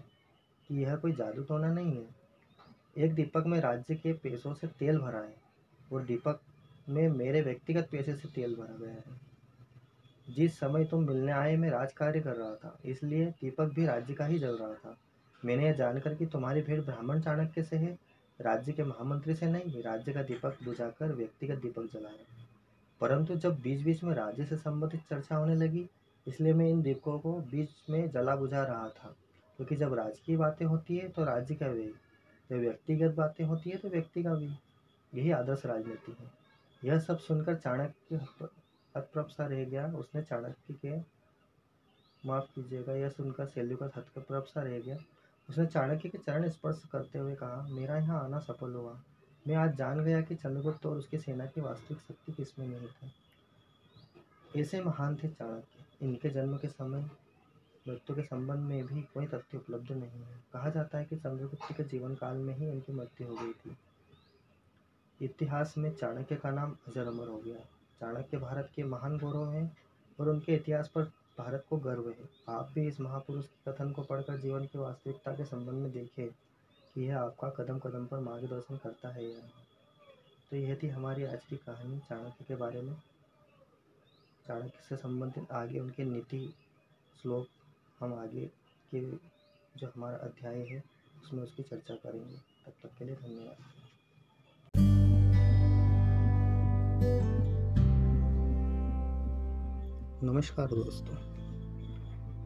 कि 0.69 0.85
यह 0.85 0.97
कोई 0.97 1.13
जादू 1.13 1.43
टोना 1.43 1.73
नहीं 1.73 1.97
है। 1.97 2.19
एक 2.99 3.15
दीपक 3.15 3.45
में 3.47 3.61
राज्य 3.61 3.95
के 3.95 4.13
पैसों 4.13 4.55
से 4.55 4.67
तेल 4.67 4.99
भरा 4.99 5.19
है 5.19 5.35
और 5.93 6.03
दीपक 6.03 6.41
में 6.89 7.09
मेरे 7.09 7.43
व्यक्तिगत 7.43 7.89
पैसे 7.93 8.17
से 8.17 8.29
तेल 8.29 8.55
भरा 8.55 8.77
गया 8.77 8.91
है। 8.91 9.29
जिस 10.31 10.59
समय 10.59 10.85
तुम 10.85 11.07
मिलने 11.07 11.33
आए, 11.33 11.57
मैं 11.57 11.71
राज 11.71 11.93
कार्य 11.93 12.21
कर 12.21 12.37
रहा 12.37 12.55
था, 12.55 12.79
इसलिए 12.85 13.27
दीपक 13.27 13.65
भी 13.65 13.87
राज्य 13.87 14.15
का 14.15 14.27
ही 14.27 14.39
जल 14.39 14.59
रहा 14.59 14.75
था। 14.75 14.97
मैंने 15.45 15.65
यह 15.65 15.73
जानकर 15.73 16.15
कि 16.15 16.27
तुम्हारी 16.27 16.63
भेंट 16.63 16.85
ब्राह्मण 16.85 17.21
चाणक्य 17.21 17.63
से 17.63 17.77
है, 17.77 17.99
राज्य 18.41 18.73
के 18.73 18.85
महामंत्री 18.85 19.35
से 19.35 19.47
नहीं, 19.47 19.83
राज्य 19.83 20.13
का 20.13 20.23
दीपक 20.23 20.57
बुझाकर 20.65 21.13
व्यक्तिगत 21.13 21.59
दीपक 21.59 21.85
जलाया। 21.93 22.45
परंतु 23.01 23.35
जब 23.35 23.61
बीच 23.61 23.81
बीच 23.81 24.05
में 24.05 24.15
राज्य 24.15 24.45
से 24.45 24.57
संबंधित 24.57 25.01
चर्चा 25.01 25.37
होने 25.37 25.55
लगी, 25.55 25.89
इसलिए 26.27 26.53
मैं 26.53 26.69
इन 26.69 26.83
दीपकों 26.83 27.19
को 27.19 27.33
बीच 27.33 27.69
में 27.91 28.11
जला 28.11 28.37
बुझा 28.37 28.65
रहा 28.65 28.89
था। 28.89 29.17
क्योंकि 29.59 29.77
जब 29.77 29.95
राजकीय 29.95 30.37
बातें 30.37 30.65
होती 30.67 30.97
है 30.97 31.09
तो 31.09 31.25
राज्य 31.25 31.55
का 31.55 31.67
व्यय 31.67 31.93
जब 32.50 32.57
व्यक्तिगत 32.57 33.15
बातें 33.15 33.45
होती 33.45 33.71
है 33.71 33.77
तो 33.77 33.88
व्यक्ति 33.88 34.23
का 34.23 34.35
भी, 34.35 34.47
यही 35.12 35.31
आदर्श 35.31 35.65
राजनीति 35.67 36.17
है। 36.21 36.31
यह 36.83 36.99
सब 36.99 37.19
सुनकर 37.19 37.57
चाणक्य 37.57 38.17
हतप्रभ 38.95 39.27
सा 39.27 39.47
रह 39.47 39.65
गया, 39.65 39.87
उसने 39.88 40.23
चाणक्य 40.23 40.75
के, 40.75 40.99
माफ़ 42.23 42.55
कीजिएगा, 42.55 42.93
यह 42.93 43.09
सुनकर 43.09 43.47
सेल्युकस 43.47 43.93
हतप्रभ 43.97 44.45
सा 44.45 44.62
रह 44.62 44.79
गया। 44.79 44.97
उसने 45.49 45.67
चाणक्य 45.67 46.09
के 46.09 46.19
चरण 46.19 46.49
स्पर्श 46.49 46.83
करते 46.93 47.19
हुए 47.19 47.35
कहा, 47.35 47.67
मेरा 47.71 47.97
यहाँ 47.97 48.25
आना 48.25 48.38
सफल 48.38 48.75
हुआ। 48.75 48.99
मैं 49.47 49.57
आज 49.57 49.77
जान 49.77 50.05
गया 50.05 50.21
कि 50.21 50.35
चंद्रगुप्त 50.35 50.87
और 50.87 50.97
उसकी 50.97 51.19
सेना 51.19 51.47
की 51.47 51.61
वास्तविक 51.61 52.00
शक्ति 52.00 52.33
किसमें 52.33 52.67
नहीं 52.69 52.88
थी 52.88 54.61
ऐसे 54.61 54.81
महान 54.83 55.17
थे 55.17 55.29
चाणक्य। 55.29 56.07
इनके 56.07 56.31
जन्म 56.31 56.57
के 56.57 56.69
समय 56.69 57.09
मृत्यु 57.88 58.16
के 58.16 58.23
संबंध 58.23 58.59
में 58.59 58.87
भी 58.87 59.02
कोई 59.02 59.26
तथ्य 59.26 59.59
उपलब्ध 59.59 59.92
नहीं 59.92 60.23
है। 60.23 60.45
कहा 60.52 60.71
जाता 60.71 60.99
है 60.99 61.04
कि 61.04 61.16
चंद्रगुप्त 61.16 61.76
के 61.76 61.85
जीवन 61.85 62.14
काल 62.14 62.37
में 62.37 62.54
ही 62.57 62.68
इनकी 62.68 62.92
मृत्यु 62.92 63.28
हो 63.28 63.35
गई 63.35 63.52
थी। 63.52 63.76
इतिहास 65.23 65.75
में 65.78 65.95
चाणक्य 65.95 66.37
का 66.37 66.50
नाम 66.50 66.76
अजर 66.88 67.07
अमर 67.07 67.28
हो 67.28 67.38
गया। 67.38 67.59
चाणक्य 68.00 68.37
भारत 68.37 68.71
के 68.75 68.85
महान 68.85 69.18
गौरव 69.18 69.50
हैं 69.50 69.76
और 70.21 70.28
उनके 70.28 70.54
इतिहास 70.54 70.88
पर 70.88 71.02
भारत 71.38 71.64
को 71.71 71.76
गर्व 71.76 72.09
है। 72.09 72.28
आप 72.49 72.71
भी 72.75 72.87
इस 72.88 73.00
महापुरुष 73.00 73.47
के 73.47 73.73
कथन 73.73 73.92
को 73.92 74.02
पढ़कर 74.02 74.37
जीवन 74.37 74.64
की 74.64 74.78
वास्तविकता 74.78 75.33
के 75.33 75.45
संबंध 75.45 75.75
में 75.75 75.92
देखें 75.92 76.28
कि 76.95 77.04
यह 77.04 77.21
आपका 77.21 77.49
कदम 77.50 77.78
कदम 77.78 78.07
पर 78.07 78.18
मार्गदर्शन 78.18 78.76
करता 78.76 79.09
है 79.09 79.25
या 79.25 79.38
नहीं। 79.38 79.66
तो 80.50 80.57
यह 80.57 80.78
थी 80.83 80.88
हमारी 80.88 81.25
आज 81.25 81.45
की 81.45 81.57
कहानी 81.57 81.99
चाणक्य 81.99 82.45
के 82.49 82.57
बारे 82.57 82.83
में। 82.83 82.95
चाणक्य 84.49 84.80
से 84.88 84.97
संबंधित 84.97 85.52
आगे 85.52 85.78
उनके 85.78 86.04
नीति, 86.04 86.54
श्लोक 87.23 87.49
हम 88.00 88.14
आगे 88.14 88.47
के 88.95 89.00
जो 89.76 89.87
हमारा 89.87 90.17
अध्याय 90.17 90.57
है, 90.57 90.85
उसमें 91.25 91.43
उसकी 91.43 91.62
चर्चा 91.62 91.95
करेंगे। 91.95 92.37
तब 92.37 92.73
तक 92.83 92.90
के 92.99 93.05
लिए 93.05 93.14
धन्यवाद। 93.14 93.57
नमस्कार 100.25 100.67
दोस्तों। 100.67 101.14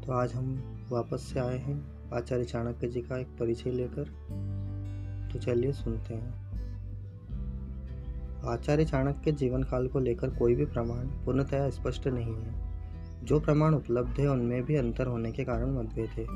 तो 0.01 0.13
आज 0.13 0.35
हम 0.35 0.63
वापस 0.91 1.23
से 1.23 1.41
आए 1.41 1.59
हैं 1.59 2.11
आचार्य 2.13 2.45
चाणक्य 2.45 2.89
जी 2.89 3.03
का 3.03 3.19
एक 3.19 3.27
परिचय 3.27 3.71
लेकर। 3.71 4.05
तो 5.33 5.39
चलिए 5.39 5.73
सुनते 5.73 6.15
हैं। 6.15 6.43
आचार्य 8.45 8.85
चाणक्य 8.85 9.21
के 9.25 9.33
जीवन 9.33 9.63
काल 9.63 9.89
को 9.89 10.01
लेकर 10.01 10.31
कोई 10.31 10.55
भी 10.55 10.65
प्रमाण 10.65 11.07
पूर्णतया 11.07 11.71
स्पष्ट 11.71 12.07
नहीं 12.07 12.35
है। 12.35 12.62
जो 13.23 13.41
प्रमाण 13.41 13.75
उपलब्ध 13.75 14.21
है, 14.21 14.29
उनमें 14.29 14.65
भी 14.65 14.77
अंतर 14.77 15.07
होने 15.07 15.33
के 15.33 15.45
कारण 15.45 15.71
मतभेद 15.71 16.09
है। 16.09 16.27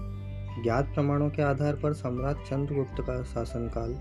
ज्ञात 0.62 0.84
प्रमाणों 0.94 1.30
के 1.30 1.42
आधार 1.42 1.74
पर 1.74 1.92
सम्राट 1.92 2.36
चंद्रगुप्त 2.36 3.00
का 3.00 3.22
शासनकाल 3.22 3.98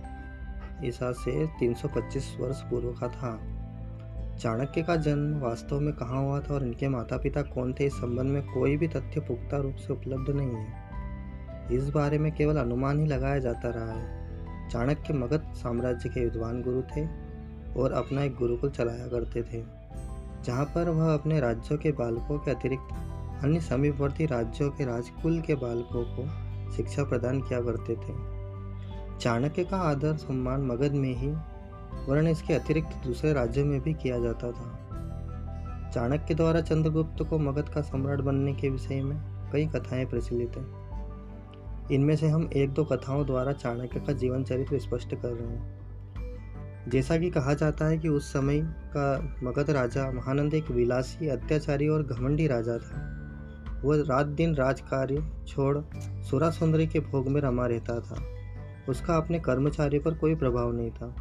ईसा 0.88 1.12
से 1.12 1.48
325 1.48 2.38
वर्ष 2.40 2.62
पूर्व 2.62 2.88
का 2.88 3.08
था। 3.08 3.40
चाणक्य 4.36 4.84
का 4.84 4.96
जन्म 4.96 5.40
वास्तव 5.40 5.80
में 5.80 5.94
कहाँ 5.94 6.24
हुआ 6.24 6.40
था 6.40 6.54
और 6.54 6.64
इनके 6.64 6.88
माता 6.88 7.18
पिता 7.18 7.42
कौन 7.42 7.74
थे, 7.74 7.86
इस 7.86 7.94
संबंध 7.94 8.28
में 8.28 8.54
कोई 8.54 8.78
भी 8.78 8.88
तथ्य 8.88 9.20
पुख्ता 9.20 9.58
रूप 9.58 9.76
से 9.76 9.94
उपलब्ध 9.94 10.30
नहीं 10.30 10.56
है। 10.56 10.86
इस 11.72 11.90
बारे 11.90 12.18
में 12.18 12.32
केवल 12.32 12.58
अनुमान 12.58 13.00
ही 13.00 13.06
लगाया 13.06 13.40
जाता 13.40 13.70
रहा 13.70 13.92
है। 13.92 14.26
चाणक्य 14.70 15.14
मगध 15.14 15.54
साम्राज्य 15.54 16.10
के 16.10 16.24
विद्वान 16.24 16.62
गुरु 16.62 16.82
थे 16.82 17.06
और 17.82 17.92
अपना 17.92 18.24
एक 18.24 18.36
गुरुकुल 18.36 18.70
चलाया 18.70 19.08
करते 19.08 19.44
थे। 19.44 19.85
जहाँ 20.46 20.66
पर 20.66 20.90
वह 20.90 21.14
अपने 21.14 21.40
राज्यों 21.40 21.78
के 21.78 21.92
बालकों 21.92 22.40
के 22.40 22.52
अतिरिक्त 22.52 22.94
अन्य 23.44 23.62
समीपवर्ती 23.62 24.26
राज्यों 24.26 24.70
के 24.70 24.86
राजकुल 24.86 25.42
के 25.42 25.56
बालकों 25.56 26.04
को 26.04 26.46
शिक्षा 26.72 27.04
प्रदान 27.04 27.42
किया 27.42 27.62
करते 27.62 27.96
थे। 27.96 28.36
चाणक्य 29.20 29.64
का 29.64 29.78
आदर 29.78 30.16
सम्मान 30.16 30.62
मगध 30.62 30.92
में 30.92 31.16
ही 31.16 31.28
वर्ण 32.10 32.28
इसके 32.28 32.54
अतिरिक्त 32.54 33.08
दूसरे 33.08 33.34
राज्यों 33.34 33.66
में 33.66 33.82
भी 33.82 33.94
किया 33.94 34.20
जाता 34.20 34.52
था। 34.52 34.82
चाणक्य 35.92 36.36
द्वारा 36.36 36.62
चंद्रगुप्त 36.62 37.24
को 37.24 37.40
मगध 37.40 37.70
का 37.70 37.82
सम्राट 37.82 38.20
बनने 38.20 38.54
के 38.54 38.70
विषय 38.70 39.02
में 39.02 39.50
कई 39.52 39.68
कथाएँ 39.68 40.06
प्रचलित 40.06 40.52
हैं। 40.58 40.86
इनमें 41.92 42.16
से 42.16 42.28
हम 42.28 42.50
एक 42.56 42.70
दो 42.70 42.84
कथाओं 42.84 43.26
द्वारा 43.26 43.52
चाणक्य 43.52 44.00
का 44.00 44.14
जीवन 44.14 44.44
चरित्र 44.44 44.80
स्पष्ट 44.80 45.16
कर 45.16 45.30
रहे 45.30 45.58
हैं। 45.58 45.85
जैसा 46.88 47.18
कि 47.18 47.30
कहा 47.30 47.54
जाता 47.54 47.86
है 47.86 47.98
कि 47.98 48.08
उस 48.08 48.34
समय 48.34 48.60
का 48.96 49.36
मगध 49.44 49.70
राजा 49.70 50.12
महानंद 50.12 50.54
एक 50.54 50.72
विलासी, 50.72 51.28
अत्याचारी 51.28 51.88
और 51.88 52.04
घमंडी 52.04 52.48
राजा 52.48 52.78
था। 52.78 53.82
वह 53.84 54.02
रात 54.02 54.26
दिन 54.26 54.56
राज 54.56 54.82
कार्य 54.82 55.24
छोड़ 55.48 55.78
सुरा 56.22 56.50
सुंदरी 56.50 56.88
के 56.88 57.00
भोग 57.00 57.28
में 57.28 57.42
रमा 57.42 57.66
रहता 57.66 58.00
था। 58.00 58.24
उसका 58.90 59.16
अपने 59.16 59.40
कर्मचारी 59.40 60.00
पर 60.00 60.14
कोई 60.14 60.36
प्रभाव 60.36 60.72
नहीं 60.72 60.92
था। 60.92 61.16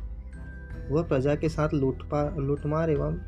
वह 0.90 1.02
प्रजा 1.02 1.34
के 1.34 1.48
साथ 1.48 1.68
लूटपा, 1.74 2.36
लूटमार 2.38 2.90
एवं 2.90 3.18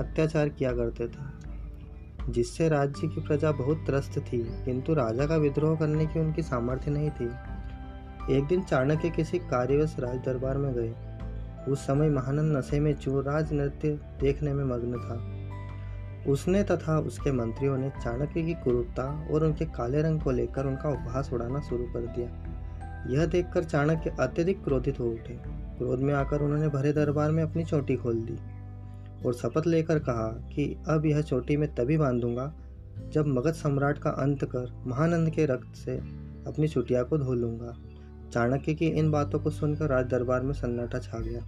अत्याचार 0.00 0.48
किया 0.48 0.72
करते 0.72 1.08
थे, 1.08 2.32
जिससे 2.32 2.68
राज्य 2.68 3.08
की 3.08 3.20
प्रजा 3.20 3.52
बहुत 3.52 3.84
त्रस्त 3.86 4.18
थी, 4.18 4.38
किंतु 4.64 4.94
राजा 4.94 5.26
का 5.26 5.36
विद्रोह 5.36 5.76
करने 5.76 6.06
की 6.06 6.20
उनकी 6.20 6.42
सामर्थ्य 6.42 6.90
नहीं 6.90 7.10
थी। 7.10 7.30
एक 8.36 8.46
दिन 8.46 8.62
चाणक्य 8.62 9.10
किसी 9.10 9.38
कार्यवश 9.38 9.96
राज 9.98 10.16
दरबार 10.16 10.58
में 10.58 10.72
गए। 10.74 10.94
उस 11.68 11.86
समय 11.86 12.08
महानंद 12.08 12.56
नशे 12.56 12.80
में 12.80 12.94
चूराज 12.94 13.52
नृत्य 13.52 13.98
देखने 14.20 14.52
में 14.54 14.64
मग्न 14.64 15.00
था। 15.00 15.16
उसने 16.30 16.62
तथा 16.62 16.98
उसके 16.98 17.32
मंत्रियों 17.32 17.76
ने 17.78 17.88
चाणक्य 18.02 18.42
की 18.42 18.54
कुरूपता 18.54 19.04
और 19.32 19.44
उनके 19.44 19.64
काले 19.66 20.02
रंग 20.02 20.20
को 20.20 20.30
लेकर 20.30 20.66
उनका 20.66 20.88
उपहास 20.88 21.32
उड़ाना 21.32 21.60
शुरू 21.60 21.84
कर 21.84 22.06
दिया। 22.06 22.28
यह 23.10 23.26
देखकर 23.26 23.64
चाणक्य 23.64 24.14
अत्यधिक 24.20 24.62
क्रोधित 24.64 25.00
हो 25.00 25.06
उठे। 25.06 25.34
क्रोध 25.78 26.00
में 26.00 26.12
आकर 26.14 26.42
उन्होंने 26.42 26.68
भरे 26.68 26.92
दरबार 26.92 27.30
में 27.30 27.42
अपनी 27.42 27.64
चोटी 27.64 27.96
खोल 27.96 28.20
दी 28.20 28.36
और 29.26 29.34
शपथ 29.34 29.66
लेकर 29.66 29.98
कहा 29.98 30.28
कि 30.54 30.74
अब 30.88 31.06
यह 31.06 31.20
चोटी 31.22 31.56
मैं 31.56 31.74
तभी 31.74 31.96
बांधूँगा 31.98 32.52
जब 33.12 33.26
मगध 33.26 33.52
सम्राट 33.52 33.98
का 33.98 34.10
अंत 34.10 34.44
कर 34.44 34.72
महानंद 34.86 35.30
के 35.30 35.46
रक्त 35.46 35.76
से 35.76 35.96
अपनी 36.46 36.68
चुटिया 36.68 37.02
को 37.02 37.18
धो 37.18 37.34
लूँगा। 37.34 37.76
चाणक्य 38.32 38.74
की 38.74 38.86
इन 38.88 39.10
बातों 39.10 39.38
को 39.40 39.50
सुनकर 39.50 39.88
राज 39.88 40.06
दरबार 40.06 40.42
में 40.42 40.52
सन्नाटा 40.52 40.98
छा 40.98 41.18
गया। 41.18 41.40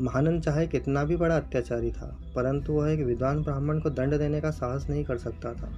महानंद 0.00 0.42
चाहे 0.42 0.66
कितना 0.66 1.04
भी 1.04 1.16
बड़ा 1.16 1.36
अत्याचारी 1.36 1.90
था, 1.92 2.06
परंतु 2.36 2.72
वह 2.72 2.90
एक 2.90 3.00
विद्वान 3.00 3.42
ब्राह्मण 3.42 3.80
को 3.80 3.90
दंड 3.90 4.18
देने 4.18 4.40
का 4.40 4.50
साहस 4.50 4.88
नहीं 4.90 5.04
कर 5.04 5.18
सकता 5.18 5.52
था। 5.54 5.70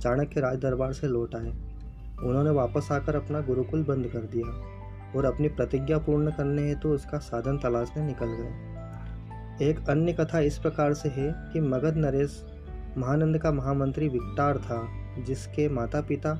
चाणक्य 0.00 0.40
राज 0.40 0.58
दरबार 0.58 0.92
से 0.92 1.08
लौट 1.08 1.34
आए। 1.34 1.52
उन्होंने 2.24 2.50
वापस 2.50 2.88
आकर 2.92 3.16
अपना 3.16 3.40
गुरुकुल 3.40 3.82
बंद 3.84 4.06
कर 4.06 4.18
दिया 4.18 4.48
और 5.16 5.24
अपनी 5.24 5.48
प्रतिज्ञा 5.48 5.98
पूर्ण 5.98 6.30
करने 6.30 6.66
हेतु 6.68 6.80
तो 6.80 6.94
उसका 6.94 7.18
साधन 7.18 7.58
तलाशने 7.58 8.06
निकल 8.06 8.26
गए। 8.26 9.68
एक 9.68 9.88
अन्य 9.88 10.12
कथा 10.12 10.40
इस 10.40 10.58
प्रकार 10.58 10.94
से 10.94 11.08
है 11.08 11.32
कि 11.52 11.60
मगध 11.60 11.96
नरेश 11.96 12.42
महानंद 12.98 13.38
का 13.38 13.52
महामंत्री 13.52 14.08
विक्टार 14.08 14.58
था, 14.58 14.86
जिसके 15.24 15.68
माता 15.68 16.00
पिता 16.00 16.34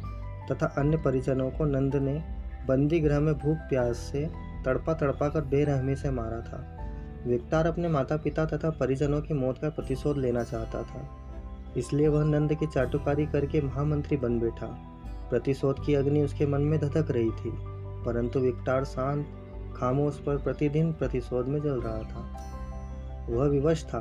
तथा 0.50 0.66
अन्य 0.78 0.96
परिजनों 0.96 1.50
को 1.50 1.64
नंद 1.64 1.96
ने 1.96 2.22
बंदी 2.68 3.00
गृह 3.00 3.20
में 3.20 3.34
भूख 3.34 3.58
प्यास 3.58 3.96
से 4.12 4.28
तड़पा 4.64 4.94
तड़पा 4.94 5.28
कर 5.28 5.40
बेरहमी 5.40 5.96
से 5.96 6.10
मारा 6.10 6.40
था। 6.40 6.81
विक्टार 7.26 7.66
अपने 7.66 7.88
माता 7.88 8.16
पिता 8.16 8.44
तथा 8.44 8.70
परिजनों 8.70 9.20
की 9.20 9.34
मौत 9.34 9.58
का 9.58 9.68
प्रतिशोध 9.68 10.18
लेना 10.18 10.42
चाहता 10.44 10.82
था। 10.82 11.08
इसलिए 11.76 12.08
वह 12.08 12.24
नंद 12.24 12.54
की 12.54 12.66
चाटुकारी 12.66 13.26
करके 13.26 13.60
महामंत्री 13.60 14.16
बन 14.16 14.38
बैठा। 14.40 14.66
प्रतिशोध 15.30 15.84
की 15.86 15.94
अग्नि 15.94 16.22
उसके 16.22 16.46
मन 16.46 16.60
में 16.60 16.78
धधक 16.80 17.10
रही 17.10 17.30
थी, 17.30 17.52
परंतु 18.04 18.40
विक्टार 18.40 18.84
शांत, 18.84 19.26
खामोश 19.76 20.18
पर 20.18 20.36
प्रतिदिन 20.36 20.92
प्रतिशोध 20.92 21.46
में 21.46 21.60
जल 21.60 21.80
रहा 21.80 22.02
था। 22.02 23.26
वह 23.28 23.46
विवश 23.46 23.84
था, 23.84 24.00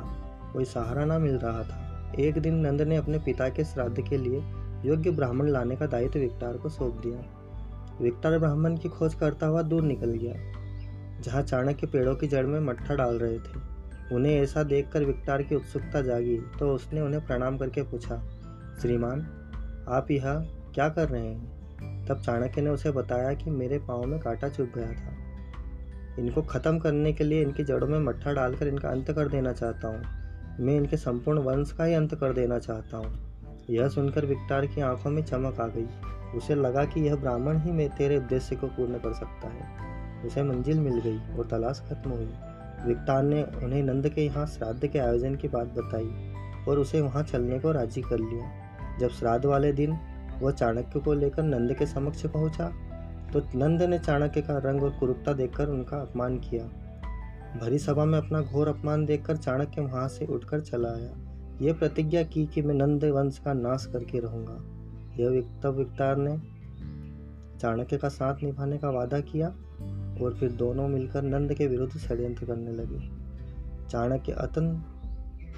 कोई 0.52 0.64
सहारा 0.64 1.04
ना 1.04 1.18
मिल 1.18 1.34
रहा 1.34 1.62
था। 1.62 2.12
एक 2.18 2.38
दिन 2.38 2.54
नंद 2.54 2.82
ने 2.82 2.96
अपने 2.96 3.18
पिता 3.18 3.48
के 3.48 3.64
श्राद्ध 3.64 4.08
के 4.08 4.18
लिए 4.18 4.42
योग्य 4.84 5.10
ब्राह्मण 5.10 5.48
लाने 5.48 5.76
का 5.76 5.86
दायित्व 5.86 6.18
विक्टार 6.18 6.56
को 6.56 6.68
सौंप 6.68 7.00
दिया। 7.06 7.24
विक्टार 8.00 8.38
ब्राह्मण 8.38 8.76
की 8.76 8.88
खोज 8.88 9.14
करता 9.14 9.46
हुआ 9.46 9.62
दूर 9.62 9.82
निकल 9.82 10.10
गया। 10.10 10.34
जहाँ 11.22 11.42
चाणक्य 11.42 11.86
पेड़ों 11.86 12.14
की 12.14 12.26
जड़ 12.26 12.46
में 12.46 12.58
मट्ठा 12.60 12.94
डाल 12.94 13.18
रहे 13.18 13.38
थे। 13.38 13.60
उन्हें 14.14 14.34
ऐसा 14.34 14.62
देखकर 14.62 15.04
विक्टार 15.04 15.42
की 15.42 15.54
उत्सुकता 15.54 16.00
जागी 16.00 16.36
तो 16.58 16.74
उसने 16.74 17.00
उन्हें 17.00 17.26
प्रणाम 17.26 17.58
करके 17.58 17.82
पूछा, 17.82 18.22
श्रीमान, 18.82 19.20
आप 19.88 20.10
यह 20.10 20.34
क्या 20.74 20.88
कर 20.88 21.08
रहे 21.08 21.26
हैं? 21.26 22.06
तब 22.06 22.20
चाणक्य 22.20 22.62
ने 22.62 22.70
उसे 22.70 22.90
बताया 22.90 23.32
कि 23.34 23.50
मेरे 23.50 23.78
पाँव 23.78 24.04
में 24.04 24.18
कांटा 24.20 24.48
चुभ 24.48 24.72
गया 24.74 24.92
था। 24.92 25.16
इनको 26.18 26.42
ख़त्म 26.42 26.78
करने 26.78 27.12
के 27.12 27.24
लिए 27.24 27.42
इनकी 27.42 27.64
जड़ों 27.64 27.86
में 27.88 27.98
मट्ठा 27.98 28.32
डालकर 28.32 28.68
इनका 28.68 28.88
अंत 28.88 29.10
कर 29.10 29.28
देना 29.28 29.52
चाहता 29.52 29.88
हूँ। 29.88 30.02
मैं 30.60 30.76
इनके 30.76 30.96
संपूर्ण 30.96 31.38
वंश 31.38 31.72
का 31.72 31.84
ही 31.84 31.94
अंत 31.94 32.14
कर 32.14 32.32
देना 32.32 32.58
चाहता 32.58 32.96
हूँ। 32.96 33.14
यह 33.70 33.88
सुनकर 33.88 34.26
विक्टार 34.26 34.66
की 34.66 34.80
आँखों 34.80 35.10
में 35.10 35.22
चमक 35.22 35.60
आ 35.60 35.66
गई। 35.66 35.86
उसे 36.38 36.54
लगा 36.54 36.84
कि 36.84 37.00
यह 37.00 37.16
ब्राह्मण 37.16 37.58
ही 37.58 37.72
में 37.72 37.88
तेरे 37.90 38.16
उद्देश्य 38.16 38.56
को 38.56 38.66
पूर्ण 38.66 38.98
कर 38.98 39.12
सकता 39.12 39.48
है। 39.48 39.91
उसे 40.26 40.42
मंजिल 40.42 40.80
मिल 40.80 40.98
गई 41.00 41.18
और 41.38 41.46
तलाश 41.46 41.82
खत्म 41.88 42.10
हुई। 42.10 42.28
विक्तान 42.86 43.26
ने 43.26 43.42
उन्हें 43.64 43.82
नंद 43.82 44.08
के 44.08 44.24
यहाँ 44.24 44.46
श्राद्ध 44.46 44.86
के 44.86 44.98
आयोजन 44.98 45.34
की 45.34 45.48
बात 45.48 45.74
बताई 45.74 46.64
और 46.68 46.78
उसे 46.78 47.00
वहाँ 47.00 47.22
चलने 47.22 47.58
को 47.58 47.72
राज़ी 47.72 48.02
कर 48.02 48.18
लिया। 48.18 48.98
जब 48.98 49.10
श्राद्ध 49.10 49.44
वाले 49.44 49.72
दिन 49.72 49.98
वह 50.42 50.50
चाणक्य 50.50 51.00
को 51.00 51.12
लेकर 51.14 51.42
नंद 51.42 51.74
के 51.74 51.86
समक्ष 51.86 52.26
पहुँचा 52.26 52.72
तो 53.32 53.40
नंद 53.54 53.82
ने 53.82 53.98
चाणक्य 53.98 54.40
का 54.40 54.56
रंग 54.58 54.82
और 54.82 54.90
कुरुपता 54.90 55.32
देखकर 55.32 55.68
उनका 55.68 55.96
अपमान 55.96 56.38
किया। 56.38 56.64
भरी 57.60 57.78
सभा 57.78 58.04
में 58.04 58.18
अपना 58.18 58.40
घोर 58.40 58.68
अपमान 58.68 59.04
देखकर 59.06 59.36
चाणक्य 59.36 59.80
वहाँ 59.80 60.08
से 60.08 60.26
उठकर 60.26 60.60
चला 60.60 60.88
आया। 60.88 61.10
यह 61.62 61.72
प्रतिज्ञा 61.72 62.22
की 62.22 62.44
कि 62.46 62.62
मैं 62.62 62.74
नंद 62.74 63.04
वंश 63.04 63.38
का 63.38 63.52
नाश 63.52 63.86
करके 63.92 64.20
रहूँगा। 64.20 64.56
यह 65.16 65.40
तब 65.62 65.76
विक्तार 65.76 66.16
ने 66.16 66.36
चाणक्य 67.58 67.96
का 67.96 68.08
साथ 68.08 68.42
निभाने 68.42 68.78
का 68.78 68.90
वादा 68.90 69.20
किया 69.20 69.48
और 70.20 70.34
फिर 70.34 70.52
दोनों 70.52 70.88
मिलकर 70.88 71.22
नंद 71.22 71.54
के 71.54 71.66
विरुद्ध 71.66 71.98
षड्यंत्र 71.98 72.44
करने 72.44 72.70
लगे। 72.70 73.22
चाणक्य 73.88 74.32
अतन 74.32 74.84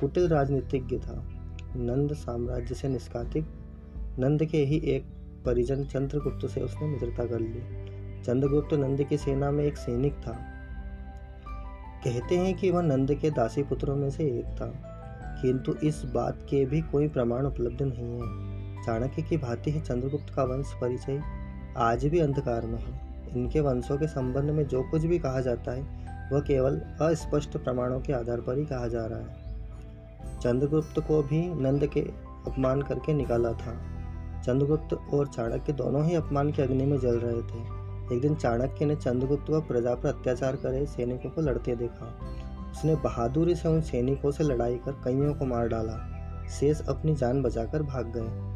कुटिल 0.00 0.28
राजनीतिज्ञ 0.28 0.98
था। 0.98 1.28
नंद 1.76 2.12
साम्राज्य 2.12 2.74
से 2.74 2.88
निष्कातिक 2.88 3.46
नंद 4.18 4.44
के 4.44 4.58
ही 4.58 4.76
एक 4.78 5.04
परिजन 5.44 5.84
चंद्रगुप्त 5.84 6.46
से 6.46 6.60
उसने 6.60 6.86
मित्रता 6.86 7.24
कर 7.24 7.40
ली। 7.40 7.84
चंद्रगुप्त 8.22 8.74
नंद 8.74 9.02
की 9.02 9.16
सेना 9.16 9.50
में 9.50 9.64
एक 9.64 9.76
सैनिक 9.76 10.12
था। 10.12 10.32
कहते 12.04 12.34
हैं 12.34 12.56
कि 12.56 12.70
वह 12.70 12.82
नंद 12.82 13.14
के 13.14 13.30
दासी 13.30 13.62
पुत्रों 13.62 13.96
में 13.96 14.10
से 14.10 14.24
एक 14.24 14.44
था। 14.44 14.90
किंतु 15.42 15.74
इस 15.74 16.02
बात 16.04 16.38
के 16.50 16.64
भी 16.64 16.80
कोई 16.80 17.08
प्रमाण 17.08 17.46
उपलब्ध 17.46 17.82
नहीं 17.82 18.20
है। 18.20 18.82
चाणक्य 18.82 19.22
की 19.22 19.36
भांति 19.36 19.70
ही 19.70 19.80
चंद्रगुप्त 19.80 20.34
का 20.34 20.44
वंश 20.44 20.72
परिचय 20.80 21.22
आज 21.76 22.06
भी 22.06 22.18
अंधकार 22.18 22.66
में 22.66 22.78
है। 22.78 23.03
इनके 23.36 23.60
वंशों 23.60 23.98
के 23.98 24.06
संबंध 24.06 24.50
में 24.50 24.66
जो 24.68 24.82
कुछ 24.82 25.04
भी 25.04 25.18
कहा 25.18 25.40
जाता 25.40 25.72
है, 25.72 25.82
वह 26.32 26.40
केवल 26.40 26.80
अस्पष्ट 27.00 27.56
प्रमाणों 27.56 28.00
के 28.00 28.12
आधार 28.12 28.40
पर 28.40 28.58
ही 28.58 28.64
कहा 28.64 28.88
जा 28.88 29.06
रहा 29.06 29.18
है। 29.18 29.44
चंद्रगुप्त 30.40 31.00
को 31.00 31.22
भी 31.22 31.54
नंद 31.62 31.86
के 31.86 32.00
अपमान 32.46 32.82
करके 32.82 33.14
निकाला 33.14 33.52
था। 33.52 33.76
चंद्रगुप्त 34.42 35.14
और 35.14 35.26
चाणक्य 35.26 35.72
दोनों 35.72 36.04
ही 36.04 36.14
अपमान 36.14 36.52
की 36.52 36.62
अग्नि 36.62 36.86
में 36.86 36.98
जल 36.98 37.18
रहे 37.18 37.42
थे। 37.42 37.84
एक 38.16 38.22
दिन 38.22 38.34
चाणक्य 38.34 38.84
ने 38.84 38.96
चंद्रगुप्त 38.96 39.50
व 39.50 39.60
प्रजा 39.60 39.94
पर 39.94 40.08
अत्याचार 40.08 40.56
करे 40.56 40.86
सैनिकों 40.86 41.30
को 41.30 41.40
लड़ते 41.40 41.76
देखा। 41.76 42.18
उसने 42.72 42.94
बहादुरी 42.94 43.54
से 43.54 43.68
उन 43.68 43.80
सैनिकों 43.80 44.30
से 44.30 44.44
लड़ाई 44.44 44.76
कर 44.76 44.92
कईयों 44.92 45.34
को 45.34 45.44
मार 45.44 45.68
डाला। 45.68 46.10
शेष 46.48 46.80
अपनी 46.80 47.14
जान 47.14 47.42
बचाकर 47.42 47.82
भाग 47.82 48.12
गए। 48.16 48.54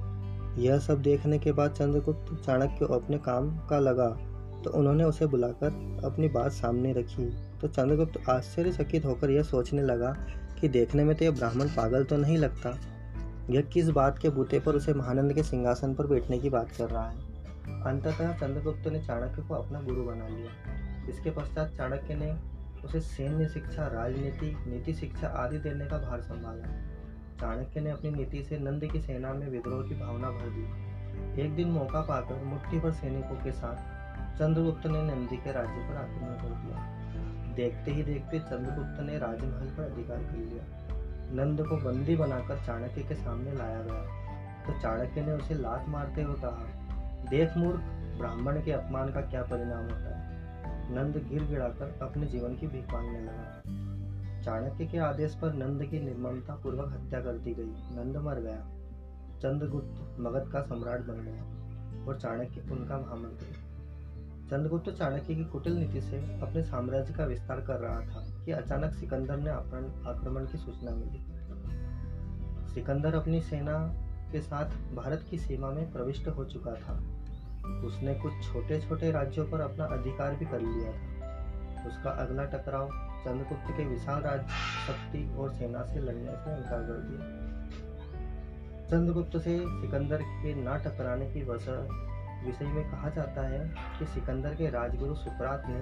यह 0.63 0.79
सब 0.79 1.03
देखने 1.03 1.39
के 1.39 1.53
बाद 1.53 1.71
चंद्रगुप्त 1.71 2.47
चाणक्य 2.47 2.85
अपने 2.85 3.19
काम 3.19 3.59
का 3.59 3.79
लगा। 3.79 4.19
तो 4.65 4.71
उन्होंने 4.71 5.05
उसे 5.05 5.27
बुलाकर 5.27 6.01
अपनी 6.05 6.29
बात 6.29 6.53
सामने 6.53 6.93
रखी। 6.93 7.39
तो 7.61 7.69
चंद्रगुप्त 7.69 8.29
आश्चर्यचकित 8.29 9.05
होकर 9.05 9.31
यह 9.31 9.43
सोचने 9.43 9.83
लगा 9.83 10.17
कि 10.61 10.69
देखने 10.69 11.05
में 11.05 11.17
तो 11.17 11.25
यह 11.25 11.31
ब्राह्मण 11.31 11.69
पागल 11.69 12.05
तो 12.05 12.17
नहीं 12.17 12.39
लगता। 12.39 12.79
यह 13.51 13.61
किस 13.61 13.89
बात 13.89 14.19
के 14.19 14.29
बूते 14.29 14.61
पर 14.61 14.75
उसे 14.75 14.95
महानंद 14.95 15.33
के 15.33 15.43
सिंहासन 15.43 15.95
पर 15.95 16.07
बैठने 16.07 16.39
की 16.39 16.51
बात 16.51 16.71
कर 16.71 16.91
रहा 16.91 17.11
है? 17.11 17.17
अंततः 17.83 18.33
चंद्रगुप्त 18.33 18.89
ने 18.89 19.05
चाणक्य 19.05 19.43
को 19.43 19.55
अपना 19.55 19.81
गुरु 19.81 20.03
बना 20.03 20.29
लिया। 20.29 20.51
इसके 21.09 21.31
पश्चात 21.31 21.69
चाणक्य 21.69 22.15
ने 22.15 22.37
उसे 22.85 23.01
सैन्य 23.01 23.49
शिक्षा, 23.49 23.87
राजनीति, 23.87 24.57
नीति 24.67 24.95
शिक्षा 24.95 25.27
आदि 25.27 25.59
देने 25.59 25.87
का 25.87 25.99
भार 25.99 26.21
संभाला। 26.21 26.73
चाणक्य 27.41 27.81
ने 27.81 27.91
अपनी 27.91 28.11
नीति 28.11 28.45
से 28.45 28.59
नंद 28.59 28.85
की 28.85 29.01
सेना 29.01 29.33
में 29.33 29.51
विद्रोह 29.51 29.89
की 29.89 29.95
भावना 29.95 30.31
भर 30.31 30.49
दी। 30.49 31.43
एक 31.43 31.57
दिन 31.57 31.69
मौका 31.69 32.01
पाकर 32.01 32.45
मुट्ठी 32.45 32.79
भर 32.79 32.91
सैनिकों 32.91 33.45
के 33.45 33.53
साथ 33.53 33.98
चंद्रगुप्त 34.39 34.87
ने 34.87 35.03
नंदी 35.03 35.37
के 35.37 35.53
राज्य 35.53 35.73
पर 35.73 35.97
आक्रमण 35.97 36.35
कर 36.35 36.49
दिया। 36.49 36.99
देखते 37.55 37.91
ही 37.91 38.03
देखते 38.03 38.39
चंद्रगुप्त 38.39 39.01
ने 39.01 39.19
राजमहल 39.19 39.67
पर 39.67 39.83
अधिकार 39.83 40.19
कर 40.19 40.37
लिया। 40.37 40.65
नंद 41.33 41.67
को 41.67 41.77
बंदी 41.77 42.17
बनाकर 42.17 42.59
चाणक्य 42.67 43.03
के 43.03 43.15
सामने 43.15 43.53
लाया 43.53 43.83
गया। 43.83 44.29
तो 44.67 44.81
चाणक्य 44.81 45.23
ने 45.23 45.33
उसे 45.33 45.55
लात 45.55 45.89
मारते 45.89 46.23
हुए 46.23 46.35
कहा, 46.35 46.67
देख 47.31 47.57
मूर्ख, 47.57 47.81
ब्राह्मण 48.19 48.63
के 48.63 48.73
अपमान 48.73 49.13
का 49.13 49.21
क्या 49.21 49.43
परिणाम 49.43 49.85
होता 49.85 50.19
है? 50.19 50.29
नंद 50.95 51.17
गिर 51.17 51.45
गिड़ाकर 51.45 51.99
अपने 52.03 52.27
जीवन 52.27 52.57
की 52.57 52.67
भीख 52.67 52.93
मांगने 52.93 53.21
लगा। 53.21 53.63
चाणक्य 54.43 54.87
के 54.87 54.99
आदेश 54.99 55.35
पर 55.35 55.53
नंद 55.53 55.85
की 55.85 56.01
निर्ममता 56.01 56.55
पूर्वक 56.55 56.93
हत्या 56.93 57.21
कर 57.21 57.33
दी 57.33 57.55
गई। 57.55 57.73
नंद 57.73 58.17
मर 58.17 58.35
गया। 58.35 58.61
चंद्रगुप्त 59.39 60.21
मगध 60.21 60.53
का 60.53 60.63
सम्राट 60.63 61.01
बन 61.01 61.25
गया 61.25 61.43
और 62.07 62.21
चाणक्य 62.21 62.61
उनका 62.61 62.99
महामंत्री 62.99 63.58
चंद्रगुप्त 64.51 64.91
चाणक्य 64.91 65.35
की 65.35 65.45
कुटिल 65.45 65.73
नीति 65.73 66.01
से 66.01 66.19
अपने 66.41 66.63
साम्राज्य 66.63 67.15
का 67.15 67.25
विस्तार 67.25 67.61
कर 67.61 67.75
रहा 67.75 68.01
था 68.01 68.45
कि 68.45 68.53
अचानक 68.53 68.95
सिकंदर 68.95 69.37
ने 69.37 69.51
आक्रमण 69.51 70.47
की 70.47 70.59
सूचना 70.59 70.91
मिली। 70.91 71.21
सिकंदर 72.75 73.15
अपनी 73.15 73.41
सेना 73.41 73.79
के 74.33 74.41
साथ 74.41 74.95
भारत 74.95 75.27
की 75.31 75.39
सीमा 75.39 75.71
में 75.71 75.93
प्रविष्ट 75.93 76.29
हो 76.29 76.45
चुका 76.45 76.75
था। 76.75 76.95
उसने 77.87 78.15
कुछ 78.15 78.33
छोटे 78.53 78.81
छोटे 78.81 79.11
राज्यों 79.11 79.47
पर 79.47 79.61
अपना 79.61 79.85
अधिकार 79.85 80.35
भी 80.35 80.47
कर 80.47 80.61
लिया 80.61 80.93
था। 80.93 81.89
उसका 81.89 82.11
अगला 82.11 82.45
टकराव 82.45 82.89
चंद्रगुप्त 83.25 83.71
के 83.77 83.85
विशाल 83.85 84.23
राज्य 84.23 84.49
शक्ति 84.87 85.37
और 85.39 85.53
सेना 85.53 85.85
से 85.85 86.01
लड़ने 86.01 86.37
से 86.37 86.57
इनकार 86.57 86.83
कर 86.83 87.07
दिया। 87.07 87.23
चंद्रगुप्त 88.87 89.37
से 89.37 89.59
सिकंदर 89.61 90.23
के 90.23 90.55
ना 90.55 90.77
टकराने 90.77 91.31
की 91.31 91.43
वजह 91.43 92.08
विषय 92.47 92.65
में 92.65 92.91
कहा 92.91 93.09
जाता 93.09 93.47
है 93.49 93.61
कि 93.99 94.07
सिकंदर 94.07 94.55
के 94.55 94.71
राजगुरु 94.71 95.15
सुकरात 95.15 95.63
ने 95.69 95.81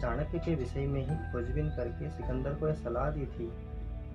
चाणक्य 0.00 0.38
के 0.38 0.54
विषय 0.54 0.86
में 0.86 1.00
ही 1.00 1.16
खोजबीन 1.32 1.68
करके 1.68 2.10
सिकंदर 2.10 2.54
को 2.54 2.68
यह 2.68 2.74
सलाह 2.74 3.10
दी 3.10 3.26
थी 3.26 3.52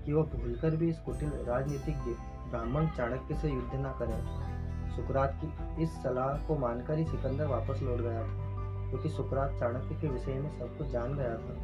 कि 0.06 0.14
वह 0.14 0.24
भूलकर 0.24 0.76
भी 0.76 0.90
इस 0.90 1.00
कुटिल 1.00 1.30
राजनीतिज्ञ 1.30 2.12
ब्राह्मण 2.52 2.88
चाणक्य 2.88 3.36
से 3.36 3.50
युद्ध 3.50 3.70
न 3.74 3.94
करें। 4.00 4.52
सुकरात 4.96 5.42
की 5.44 5.84
इस 5.84 5.90
सलाह 5.90 6.48
को 6.48 6.58
मानकर 6.58 6.98
ही 6.98 7.06
सिकंदर 7.06 7.46
वापस 7.46 7.82
लौट 7.82 8.00
गया 8.00 8.22
था, 8.22 8.90
क्योंकि 8.90 9.10
सुकरात 9.10 9.52
चाणक्य 9.60 9.96
के 9.96 10.08
विषय 10.08 10.34
में 10.34 10.60
सब 10.60 10.78
कुछ 10.78 10.88
जान 10.88 11.14
गया 11.14 11.36
था। 11.38 11.56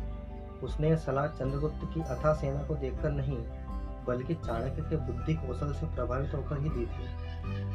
उसने 0.64 0.90
यह 0.90 0.96
सलाह 0.96 1.28
चंद्रगुप्त 1.28 1.82
की 1.94 2.02
अथा 2.02 2.34
सेना 2.34 2.64
को 2.64 2.76
देखकर 2.76 3.12
नहीं 3.12 3.38
बल्कि 4.08 4.34
चाणक्य 4.34 4.82
के 4.82 4.96
बुद्धि 4.96 5.34
कौशल 5.34 5.74
से 5.74 5.86
प्रभावित 5.96 6.34
होकर 6.36 6.60
ही 6.60 6.70
दी 6.70 6.86
थी 6.86 7.08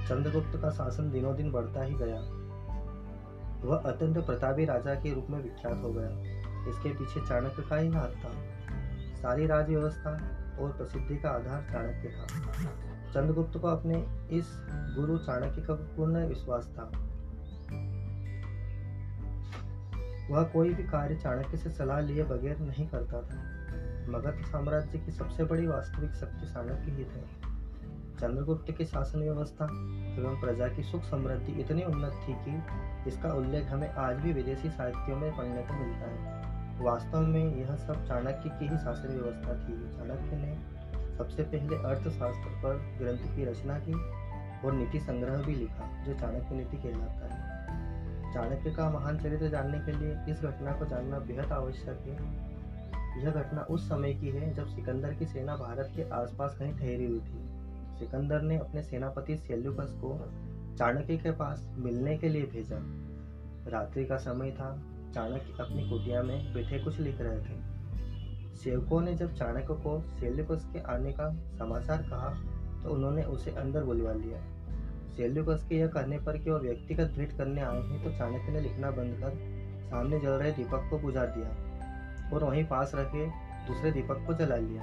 चंद्रगुप्त 0.07 0.63
का 0.63 0.71
शासन 0.71 1.11
दिनों 1.11 1.37
दिन 1.37 1.53
बढ़ता 1.53 1.83
ही 1.83 1.95
गया। 1.95 2.21
वह 3.69 3.77
अत्यंत 3.77 4.19
प्रतापी 4.19 4.65
राजा 4.65 4.95
के 4.95 5.15
रूप 5.15 5.27
में 5.31 5.43
विख्यात 5.43 5.83
हो 5.83 5.93
गया। 5.93 6.09
इसके 6.71 6.89
पीछे 6.89 7.27
चाणक्य 7.27 7.63
का 7.63 7.77
ही 7.77 7.89
हाथ 7.89 8.09
था। 8.09 8.33
सारी 9.15 9.47
राज 9.47 9.69
व्यवस्था 9.69 10.11
और 10.61 10.73
प्रसिद्धि 10.73 11.17
का 11.17 11.31
आधार 11.31 11.63
चाणक्य 11.73 12.09
था। 12.09 12.27
चंद्रगुप्त 13.13 13.59
को 13.59 13.69
अपने 13.69 14.07
इस 14.31 14.45
गुरु 14.99 15.19
चाणक्य 15.19 15.63
का 15.63 15.75
पूर्ण 15.75 16.27
विश्वास 16.27 16.67
था। 16.79 16.91
वह 20.31 20.43
कोई 20.43 20.75
भी 20.75 20.83
कार्य 20.83 21.15
चाणक्य 21.15 21.57
से 21.57 21.71
सलाह 21.71 22.01
लिए 22.01 22.25
बगैर 22.25 22.59
नहीं 22.59 22.89
करता 22.89 23.23
था। 23.23 23.52
मगध 24.09 24.45
साम्राज्य 24.45 24.99
की 24.99 25.13
सबसे 25.13 25.45
बड़ी 25.45 25.67
वास्तविक 25.67 26.13
शक्ति 26.13 26.47
चाणक्य 26.47 26.91
ही 26.91 27.05
थे। 27.05 27.53
चंद्रगुप्त 28.21 28.73
की 28.79 28.85
शासन 28.85 29.19
व्यवस्था 29.19 29.65
एवं 30.19 30.41
प्रजा 30.41 30.69
की 30.69 30.83
सुख 30.83 31.03
समृद्धि 31.03 31.53
इतनी 31.53 31.83
उन्नत 31.83 32.13
थी 32.13 32.35
कि 32.39 32.63
इसका 33.09 33.33
उल्लेख 33.33 33.67
हमें 33.67 33.91
आज 33.91 34.17
भी 34.17 34.33
विदेशी 34.33 34.71
साहित्यों 34.71 35.17
में 35.17 35.37
पढ़ने 35.37 35.63
को 35.63 35.75
मिलता 35.75 36.11
है। 36.11 36.43
वास्तव 36.81 37.21
में 37.21 37.57
यह 37.57 37.77
सब 37.77 38.07
चाणक्य 38.07 38.49
की 38.49 38.69
ही 38.69 38.77
शासन 38.77 39.09
व्यवस्था 39.09 39.55
थी। 39.55 39.97
चाणक्य 39.97 40.37
ने 40.37 40.83
सबसे 41.17 41.43
पहले 41.43 41.77
अर्थशास्त्र 41.77 42.51
पर 42.51 42.99
ग्रंथ 42.99 43.37
की 43.37 43.45
रचना 43.45 43.79
की 43.79 43.95
और 44.67 44.73
नीति 44.73 45.01
संग्रह 45.01 45.43
भी 45.43 45.55
लिखा, 45.55 46.05
जो 46.05 46.15
चाणक्य 46.15 46.55
नीति 46.55 46.77
कहलाता 46.77 47.35
है। 47.35 47.53
चाणक्य 48.33 48.71
का 48.71 48.91
महान 48.91 49.19
चरित्र 49.19 49.49
जानने 49.49 49.79
के 49.79 49.93
लिए 49.93 50.17
इस 50.29 50.41
घटना 50.41 50.73
को 50.73 50.85
जानना 50.85 51.19
बेहद 51.19 51.53
आवश्यक 51.53 52.01
है। 52.07 52.52
यह 53.19 53.31
घटना 53.31 53.63
उस 53.63 53.89
समय 53.89 54.15
की 54.15 54.29
है 54.29 54.55
जब 54.55 54.67
सिकंदर 54.67 55.15
की 55.15 55.27
सेना 55.27 55.57
भारत 55.57 55.93
के 55.97 56.09
आसपास 56.11 56.57
कहीं 56.59 56.73
ठहरी 56.73 57.07
हुई 57.07 57.21
थी। 57.21 57.99
सिकंदर 57.99 58.43
ने 58.43 58.57
अपने 58.59 58.83
सेनापति 58.83 59.37
सेल्युकस 59.37 59.93
को 60.05 60.15
चाणक्य 60.79 61.17
के 61.17 61.31
पास 61.31 61.67
मिलने 61.77 62.17
के 62.19 62.29
लिए 62.29 62.43
भेजा। 62.43 62.79
रात्रि 63.71 64.05
का 64.05 64.17
समय 64.17 64.51
था, 64.51 64.71
चाणक्य 65.15 65.63
अपनी 65.63 65.89
कुटिया 65.91 66.23
में 66.23 66.55
बैठे 66.55 66.79
कुछ 66.79 67.01
लिख 67.01 67.21
रहे 67.21 67.39
थे। 67.39 68.57
सेवकों 68.57 69.01
ने 69.01 69.15
जब 69.15 69.35
चाणक्य 69.35 69.75
को 69.75 70.01
सेल्युकस 70.21 70.69
के 70.73 70.81
आने 70.93 71.13
का 71.13 71.29
समाचार 71.59 72.03
कहा 72.03 72.29
तो 72.83 72.91
उन्होंने 72.91 73.23
उसे 73.23 73.51
अंदर 73.51 73.85
बुलवा 73.85 74.13
लिया। 74.13 74.39
सेल्युकस 75.17 75.67
के 75.69 75.77
यह 75.77 75.87
कहने 75.87 76.19
पर 76.19 76.39
कि 76.39 76.51
वह 76.51 76.59
व्यक्तिगत 76.59 77.11
भेंट 77.11 77.37
करने 77.39 77.61
आए 77.61 77.81
हैं 77.81 78.03
तो 78.05 78.11
चाणक्य 78.11 78.53
ने 78.53 78.61
लिखना 78.61 78.91
बंद 78.91 79.15
कर 79.15 79.37
सामने 79.91 80.21
जल 80.21 80.31
रहे 80.31 80.53
दीपक 80.53 80.89
को 80.91 80.99
बुझा 80.99 81.25
दिया। 81.27 81.72
और 82.33 82.45
वहीं 82.45 82.65
पास 82.65 82.93
रखे 82.95 83.27
दूसरे 83.67 83.93
दीपक 83.93 84.25
को 84.27 84.35
जला 84.35 84.57
लिया। 84.57 84.83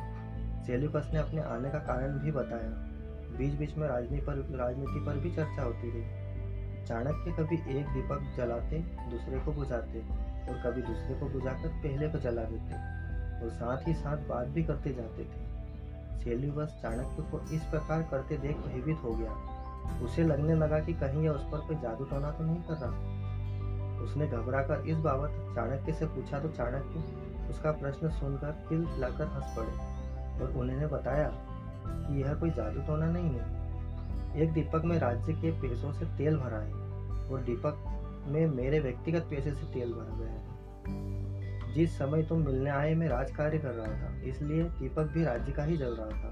सेल्युकस 0.65 1.09
ने 1.13 1.19
अपने 1.19 1.41
आने 1.41 1.69
का 1.69 1.79
कारण 1.79 2.19
भी 2.19 2.31
बताया। 2.31 2.69
बीच 3.37 3.53
बीच 3.53 3.77
में 3.77 3.87
राजनीति 3.87 4.25
पर 4.25 4.33
राजनीति 4.33 5.05
पर 5.05 5.17
भी 5.17 5.35
चर्चा 5.35 5.63
होती 5.63 5.91
रही। 5.91 6.85
चाणक्य 6.85 7.31
कभी 7.31 7.55
एक 7.79 7.85
दीपक 7.85 8.33
जलाते, 8.37 8.79
दूसरे 9.11 9.39
को 9.39 9.51
बुझाते 9.51 9.99
और 10.49 10.61
कभी 10.65 10.81
दूसरे 10.81 11.19
को 11.19 11.25
बुझाकर 11.25 11.67
पहले 11.67 12.09
को 12.09 12.19
जला 12.19 12.43
देते 12.43 12.73
और 13.43 13.49
साथ 13.49 13.87
ही 13.87 13.93
साथ 13.93 14.17
बात 14.17 14.47
भी 14.47 14.63
करते 14.63 14.93
जाते 14.93 15.23
थे। 15.23 16.23
सेल्यूबस 16.23 16.79
चाणक्य 16.81 17.23
को 17.31 17.39
इस 17.55 17.63
प्रकार 17.63 18.01
करते 18.01 18.37
देख 18.37 18.57
भयभीत 18.57 18.97
हो 19.03 19.13
गया। 19.13 19.31
उसे 20.03 20.23
लगने 20.23 20.55
लगा 20.55 20.79
कि 20.79 20.93
कहीं 20.93 21.23
यह 21.23 21.31
उस 21.31 21.43
पर 21.43 21.57
कोई 21.57 21.75
जादू 21.75 22.03
टोना 22.03 22.31
तो 22.31 22.43
नहीं 22.43 22.61
कर 22.63 22.73
रहा। 22.73 24.01
उसने 24.01 24.27
घबरा 24.27 24.61
कर 24.61 24.87
इस 24.87 24.97
बाबत 24.97 25.55
चाणक्य 25.55 25.93
से 25.93 26.05
पूछा 26.05 26.39
तो 26.39 26.49
चाणक्य 26.49 27.28
उसका 27.49 27.71
प्रश्न 27.71 28.09
सुनकर 28.09 28.51
खिल 28.69 28.85
खिलाकर 28.85 29.27
हंस 29.27 29.57
पड़े 29.57 29.89
और 30.41 30.53
उन्होंने 30.57 30.87
बताया 30.87 31.31
कि 31.87 32.21
यह 32.21 32.33
कोई 32.33 32.49
जादू 32.49 32.79
टोना 32.79 33.05
नहीं 33.05 33.29
है। 33.29 33.59
एक 34.41 34.53
दीपक 34.53 34.81
में 34.85 34.99
राज्य 34.99 35.33
के 35.33 35.51
पैसों 35.51 35.93
से 35.93 36.05
तेल 36.05 36.37
भरा 36.37 36.57
है 36.57 36.73
और 37.29 37.41
दीपक 37.41 37.95
में 38.27 38.47
मेरे 38.47 38.79
व्यक्तिगत 38.79 39.21
पैसे 39.21 39.51
से 39.51 39.73
तेल 39.73 39.93
भरा 39.93 40.17
गया 40.17 40.31
है। 40.31 40.49
जिस 41.73 41.97
समय 41.97 42.23
तुम 42.23 42.45
मिलने 42.45 42.69
आए, 42.69 42.95
मैं 42.95 43.07
राज 43.07 43.31
कार्य 43.31 43.57
कर 43.57 43.71
रहा 43.71 43.87
था, 43.87 44.21
इसलिए 44.21 44.63
दीपक 44.63 45.03
भी 45.03 45.23
राज्य 45.23 45.51
का 45.51 45.63
ही 45.63 45.77
जल 45.77 45.95
रहा 45.95 46.09
था। 46.09 46.31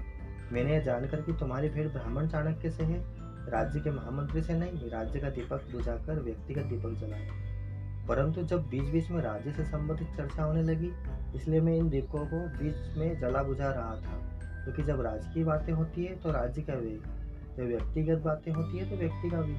मैंने 0.52 0.72
यह 0.72 0.80
जानकर 0.80 1.20
कि 1.20 1.32
तुम्हारी 1.32 1.68
भेंट 1.68 1.92
ब्राह्मण 1.92 2.28
चाणक्य 2.28 2.70
से 2.70 2.84
है, 2.84 3.18
राज्य 3.50 3.80
के 3.80 3.90
महामंत्री 3.90 4.42
से 4.42 4.54
नहीं, 4.54 4.90
राज्य 4.90 5.20
का 5.20 5.30
दीपक 5.30 5.62
बुझाकर 5.72 6.20
व्यक्तिगत 6.20 6.62
दीपक 6.62 6.90
जलाया। 6.90 7.47
परंतु 8.08 8.42
जब 8.42 8.68
बीच 8.68 8.92
बीच 8.92 9.10
में 9.10 9.22
राज्य 9.22 9.52
से 9.52 9.64
संबंधित 9.64 10.08
चर्चा 10.16 10.44
होने 10.44 10.62
लगी, 10.62 10.92
इसलिए 11.36 11.60
मैं 11.60 11.76
इन 11.76 11.88
दीपकों 11.88 12.26
को 12.26 12.46
बीच 12.58 12.96
में 12.98 13.20
जला 13.20 13.42
बुझा 13.42 13.68
रहा 13.68 13.96
था। 13.96 14.18
क्योंकि 14.64 14.82
जब 14.82 15.00
राज्य 15.00 15.30
की 15.34 15.44
बातें 15.44 15.72
होती 15.72 16.04
है 16.04 16.16
तो 16.16 16.32
राज्य 16.32 16.62
का 16.62 16.72
वेग 16.72 17.02
जब 17.58 17.64
व्यक्तिगत 17.64 18.18
बातें 18.18 18.52
होती 18.52 18.78
है 18.78 18.90
तो 18.90 18.96
व्यक्ति 18.96 19.30
का 19.30 19.40
भी, 19.40 19.54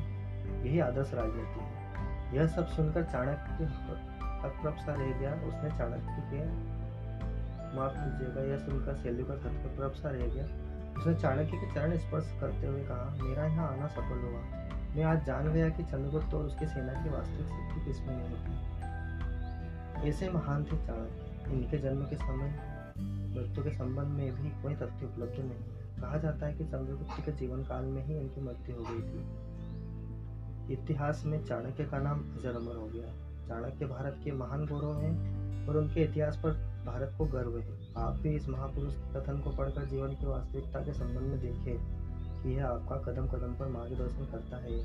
यही 0.70 0.80
आदर्श 0.80 1.12
राजनीति 1.14 1.60
है। 1.60 2.36
यह 2.36 2.48
सब 2.48 2.68
सुनकर 2.68 3.04
चाणक्य 3.04 3.66
हतप्रभ 4.44 4.76
रह 4.90 5.20
गया। 5.20 5.32
उसने 5.34 5.70
चाणक्य 5.78 6.24
के 6.32 6.46
माफ़ 7.78 7.94
कीजिएगा, 7.94 8.42
यह 8.42 8.58
सुनकर 8.58 8.96
सेल्युकस 8.96 9.42
हतप्रभ 9.46 9.92
सा 9.92 10.10
रह 10.10 10.28
गया। 10.28 10.44
उसने 10.98 11.16
चाणक्य 11.16 11.58
के 11.58 11.74
चरण 11.74 11.98
स्पर्श 11.98 12.38
करते 12.42 12.68
हुए 12.68 12.84
कहा, 12.84 13.18
मेरा 13.24 13.46
यहाँ 13.46 13.68
आना 13.74 13.88
सफल 13.88 14.20
हुआ। 14.20 14.69
मैं 14.90 15.04
आज 15.04 15.26
जान 15.26 15.54
गया 15.54 15.70
कि 15.70 15.84
चंद्रगुप्त 15.84 16.34
और 16.34 16.46
उसकी 16.46 16.68
सेना 16.68 17.04
की 17.04 17.10
वास्तविक 17.10 17.48
शक्ति 17.48 17.86
किसमें 17.86 18.18
नहीं 18.18 18.30
होती। 18.30 20.10
ऐसे 20.10 20.30
महान 20.30 20.64
थे 20.64 20.78
चाणक्य। 20.86 21.54
इनके 21.54 21.78
जन्म 21.78 22.02
के 22.02 22.16
समय, 22.16 22.60
मृत्यु 23.38 23.64
के 23.64 23.72
संबंध 23.72 24.08
में 24.08 24.36
भी 24.36 24.50
कोई 24.50 24.76
तथ्य 24.76 25.06
उपलब्ध 25.06 25.40
नहीं। 25.40 26.02
कहा 26.02 26.18
जाता 26.18 26.46
है 26.46 26.54
कि 26.54 26.64
चंद्रगुप्त 26.64 27.26
के 27.26 27.32
जीवन 27.32 27.64
काल 27.64 27.86
में 27.86 28.06
ही 28.06 28.16
उनकी 28.16 28.42
मृत्यु 28.42 28.76
हो 28.76 28.84
गई 28.88 29.02
थी। 29.02 29.50
इतिहास 30.74 31.24
में 31.26 31.46
चाणक्य 31.46 31.86
का 31.86 31.98
नाम 31.98 32.20
अजर 32.20 32.56
अमर 32.56 32.76
हो 32.76 32.86
गया। 32.86 33.30
चाणक्य 33.48 33.86
भारत 33.86 34.22
के 34.24 34.32
महान 34.32 34.66
गौरव 34.66 35.02
हैं 35.02 35.40
और 35.68 35.78
उनके 35.78 36.04
इतिहास 36.04 36.38
पर 36.38 36.52
भारत 36.86 37.16
को 37.18 37.26
गर्व 37.26 37.60
है। 37.60 37.80
आप 37.98 38.14
भी 38.14 38.30
इस 38.30 38.50
महापुरुष 38.50 38.94
कथन 38.96 39.42
को 39.42 39.50
पढ़कर 39.50 39.86
जीवन 39.86 40.10
की 40.10 40.26
वास्तविकता 40.26 40.80
के 40.80 40.94
संबंध 40.94 41.20
में 41.20 41.40
देखें। 41.40 41.99
यह 42.46 42.66
आपका 42.66 42.96
कदम 42.98 43.28
कदम 43.28 43.54
पर 43.54 43.68
मार्गदर्शन 43.68 44.26
करता 44.26 44.58
है 44.58 44.78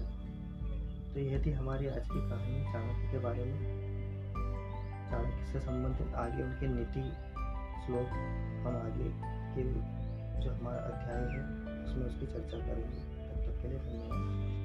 तो 1.14 1.20
यह 1.20 1.44
थी 1.46 1.52
हमारी 1.52 1.86
आज 1.86 2.08
की 2.08 2.20
कहानी 2.30 2.64
चाणक्य 2.64 3.12
के 3.12 3.18
बारे 3.18 3.44
में। 3.44 3.84
चाणक्य 5.10 5.52
से 5.52 5.60
संबंधित 5.60 6.14
आगे 6.14 6.42
उनके 6.42 6.68
नीति, 6.68 7.04
श्लोक 7.86 8.08
हम 8.66 8.76
आगे 8.76 9.10
के 9.54 9.62
जो 10.40 10.50
हमारा 10.50 10.78
अध्याय 10.78 11.22
है, 11.22 11.42
उसमें 11.84 12.06
उसकी 12.06 12.26
चर्चा 12.26 12.58
करेंगे। 12.58 13.00
तब 13.28 13.46
तक 13.46 13.62
के 13.62 13.68
लिए 13.68 13.78
धन्यवाद। 13.78 14.63